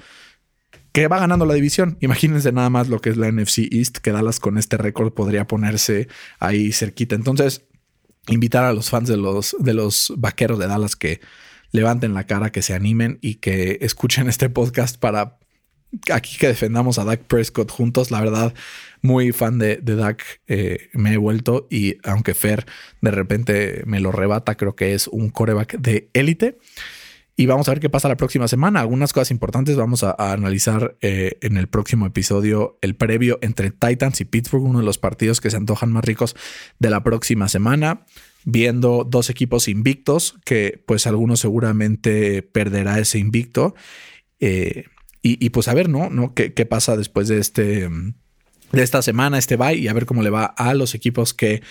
que 0.91 1.07
va 1.07 1.19
ganando 1.19 1.45
la 1.45 1.53
división. 1.53 1.97
Imagínense 2.01 2.51
nada 2.51 2.69
más 2.69 2.89
lo 2.89 2.99
que 2.99 3.09
es 3.09 3.17
la 3.17 3.31
NFC 3.31 3.71
East, 3.71 3.97
que 3.97 4.11
Dallas 4.11 4.39
con 4.39 4.57
este 4.57 4.77
récord 4.77 5.13
podría 5.13 5.47
ponerse 5.47 6.07
ahí 6.39 6.71
cerquita. 6.71 7.15
Entonces, 7.15 7.63
invitar 8.27 8.63
a 8.63 8.73
los 8.73 8.89
fans 8.89 9.07
de 9.07 9.17
los, 9.17 9.55
de 9.59 9.73
los 9.73 10.13
vaqueros 10.17 10.59
de 10.59 10.67
Dallas 10.67 10.95
que 10.95 11.21
levanten 11.71 12.13
la 12.13 12.25
cara, 12.25 12.51
que 12.51 12.61
se 12.61 12.73
animen 12.73 13.19
y 13.21 13.35
que 13.35 13.77
escuchen 13.81 14.27
este 14.27 14.49
podcast 14.49 14.97
para 14.97 15.37
aquí 16.11 16.37
que 16.37 16.47
defendamos 16.47 16.99
a 16.99 17.03
Dak 17.03 17.23
Prescott 17.23 17.71
juntos. 17.71 18.11
La 18.11 18.21
verdad, 18.21 18.53
muy 19.01 19.31
fan 19.31 19.59
de, 19.59 19.77
Dak 19.77 20.41
eh, 20.47 20.89
me 20.93 21.13
he 21.13 21.17
vuelto 21.17 21.67
y 21.69 21.97
aunque 22.03 22.33
Fer 22.33 22.65
de 23.01 23.11
repente 23.11 23.83
me 23.85 23.99
lo 23.99 24.11
rebata, 24.11 24.55
creo 24.55 24.75
que 24.75 24.93
es 24.93 25.07
un 25.07 25.29
coreback 25.29 25.77
de 25.77 26.09
élite. 26.13 26.57
Y 27.39 27.45
vamos 27.45 27.69
a 27.69 27.71
ver 27.71 27.79
qué 27.79 27.89
pasa 27.89 28.09
la 28.09 28.17
próxima 28.17 28.49
semana. 28.49 28.81
Algunas 28.81 29.13
cosas 29.13 29.31
importantes 29.31 29.77
vamos 29.77 30.03
a, 30.03 30.13
analizar 30.17 30.97
eh, 30.99 31.37
en 31.39 31.55
el 31.55 31.67
próximo 31.67 32.05
episodio, 32.05 32.77
el 32.81 32.97
previo 32.97 33.39
entre 33.41 33.71
Titans 33.71 34.19
y 34.19 34.25
Pittsburgh, 34.25 34.65
uno 34.65 34.79
de 34.79 34.85
los 34.85 34.97
partidos 34.97 35.39
que 35.39 35.49
se 35.49 35.55
antojan 35.55 35.89
más 35.89 36.03
ricos 36.03 36.35
de 36.79 36.89
la 36.89 37.01
próxima 37.01 37.47
semana. 37.47 38.05
Viendo 38.43 39.07
dos 39.09 39.29
equipos 39.29 39.69
invictos, 39.69 40.35
que 40.43 40.83
pues 40.85 41.07
algunos 41.07 41.39
seguramente 41.39 42.41
perderá 42.41 42.99
ese 42.99 43.19
invicto. 43.19 43.73
Eh, 44.41 44.87
y, 45.21 45.49
pues 45.51 45.69
a 45.69 45.73
ver, 45.73 45.87
¿no? 45.87 46.09
¿No? 46.09 46.33
¿Qué, 46.33 46.53
¿Qué, 46.53 46.65
pasa 46.65 46.97
después 46.97 47.29
de 47.29 47.39
este 47.39 47.87
de 48.73 48.83
esta 48.83 49.01
semana, 49.01 49.37
este 49.37 49.55
bye, 49.55 49.75
y 49.75 49.87
a 49.87 49.93
ver 49.93 50.05
cómo 50.05 50.23
le 50.23 50.29
va 50.29 50.43
a 50.43 50.73
los 50.73 50.93
equipos 50.93 51.33
que 51.33 51.61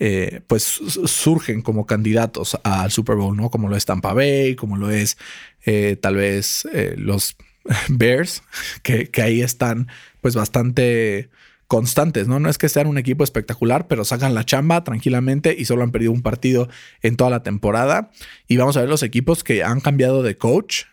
eh, 0.00 0.42
pues 0.46 0.62
surgen 0.62 1.60
como 1.60 1.84
candidatos 1.84 2.56
al 2.62 2.92
Super 2.92 3.16
Bowl, 3.16 3.36
¿no? 3.36 3.50
Como 3.50 3.68
lo 3.68 3.76
es 3.76 3.84
Tampa 3.84 4.12
Bay, 4.12 4.54
como 4.54 4.76
lo 4.76 4.90
es 4.90 5.18
eh, 5.66 5.96
tal 6.00 6.14
vez 6.14 6.68
eh, 6.72 6.94
los 6.96 7.36
Bears, 7.88 8.44
que, 8.82 9.10
ahí 9.20 9.40
están 9.40 9.88
pues 10.20 10.36
bastante 10.36 11.30
constantes, 11.66 12.28
¿no? 12.28 12.38
No 12.38 12.48
es 12.48 12.58
que 12.58 12.68
sean 12.68 12.86
un 12.86 12.96
equipo 12.96 13.24
espectacular, 13.24 13.88
pero 13.88 14.04
sacan 14.04 14.34
la 14.34 14.44
chamba 14.44 14.84
tranquilamente 14.84 15.54
y 15.58 15.64
solo 15.64 15.82
han 15.82 15.90
perdido 15.90 16.12
un 16.12 16.22
partido 16.22 16.68
en 17.02 17.16
toda 17.16 17.30
la 17.30 17.42
temporada. 17.42 18.10
Y 18.46 18.56
vamos 18.56 18.76
a 18.76 18.80
ver 18.80 18.88
los 18.88 19.02
equipos 19.02 19.42
que 19.42 19.64
han 19.64 19.80
cambiado 19.80 20.22
de 20.22 20.38
coach 20.38 20.84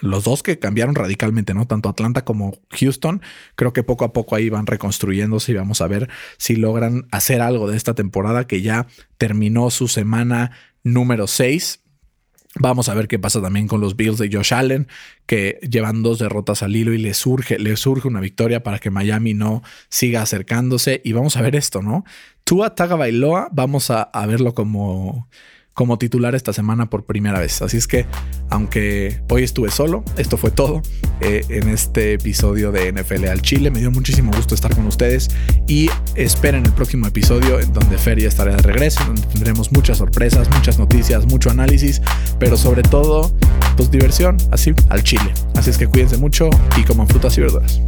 los 0.00 0.24
dos 0.24 0.42
que 0.42 0.58
cambiaron 0.58 0.94
radicalmente, 0.94 1.54
¿no? 1.54 1.66
Tanto 1.66 1.88
Atlanta 1.88 2.24
como 2.24 2.58
Houston. 2.70 3.22
Creo 3.54 3.72
que 3.72 3.82
poco 3.82 4.04
a 4.04 4.12
poco 4.12 4.36
ahí 4.36 4.48
van 4.48 4.66
reconstruyéndose 4.66 5.52
y 5.52 5.54
vamos 5.54 5.80
a 5.80 5.86
ver 5.86 6.08
si 6.38 6.56
logran 6.56 7.06
hacer 7.10 7.40
algo 7.40 7.70
de 7.70 7.76
esta 7.76 7.94
temporada 7.94 8.46
que 8.46 8.62
ya 8.62 8.86
terminó 9.18 9.70
su 9.70 9.88
semana 9.88 10.52
número 10.82 11.26
6. 11.26 11.80
Vamos 12.56 12.88
a 12.88 12.94
ver 12.94 13.06
qué 13.06 13.18
pasa 13.18 13.40
también 13.40 13.68
con 13.68 13.80
los 13.80 13.94
Bills 13.94 14.18
de 14.18 14.28
Josh 14.32 14.52
Allen, 14.52 14.88
que 15.26 15.60
llevan 15.70 16.02
dos 16.02 16.18
derrotas 16.18 16.64
al 16.64 16.74
hilo 16.74 16.92
y 16.92 16.98
le 16.98 17.14
surge, 17.14 17.58
surge 17.76 18.08
una 18.08 18.20
victoria 18.20 18.64
para 18.64 18.80
que 18.80 18.90
Miami 18.90 19.34
no 19.34 19.62
siga 19.88 20.22
acercándose. 20.22 21.00
Y 21.04 21.12
vamos 21.12 21.36
a 21.36 21.42
ver 21.42 21.54
esto, 21.54 21.80
¿no? 21.80 22.04
Tua 22.42 22.74
Tagovailoa, 22.74 23.50
vamos 23.52 23.90
a 23.90 24.10
verlo 24.26 24.54
como 24.54 25.28
como 25.80 25.96
titular 25.96 26.34
esta 26.34 26.52
semana 26.52 26.90
por 26.90 27.04
primera 27.04 27.40
vez. 27.40 27.62
Así 27.62 27.78
es 27.78 27.86
que, 27.86 28.04
aunque 28.50 29.22
hoy 29.30 29.44
estuve 29.44 29.70
solo, 29.70 30.04
esto 30.18 30.36
fue 30.36 30.50
todo 30.50 30.82
eh, 31.22 31.42
en 31.48 31.70
este 31.70 32.12
episodio 32.12 32.70
de 32.70 32.92
NFL 32.92 33.28
al 33.28 33.40
Chile. 33.40 33.70
Me 33.70 33.78
dio 33.78 33.90
muchísimo 33.90 34.30
gusto 34.30 34.54
estar 34.54 34.74
con 34.76 34.86
ustedes 34.86 35.30
y 35.66 35.88
esperen 36.16 36.66
el 36.66 36.72
próximo 36.74 37.06
episodio 37.06 37.60
en 37.60 37.72
donde 37.72 37.96
Feria 37.96 38.28
estará 38.28 38.56
de 38.56 38.60
regreso, 38.60 39.02
donde 39.06 39.22
tendremos 39.22 39.72
muchas 39.72 39.96
sorpresas, 39.96 40.50
muchas 40.50 40.78
noticias, 40.78 41.24
mucho 41.24 41.48
análisis, 41.48 42.02
pero 42.38 42.58
sobre 42.58 42.82
todo, 42.82 43.32
pues 43.78 43.90
diversión, 43.90 44.36
así 44.50 44.74
al 44.90 45.02
Chile. 45.02 45.32
Así 45.54 45.70
es 45.70 45.78
que 45.78 45.86
cuídense 45.86 46.18
mucho 46.18 46.50
y 46.76 46.84
coman 46.84 47.08
frutas 47.08 47.38
y 47.38 47.40
verduras. 47.40 47.80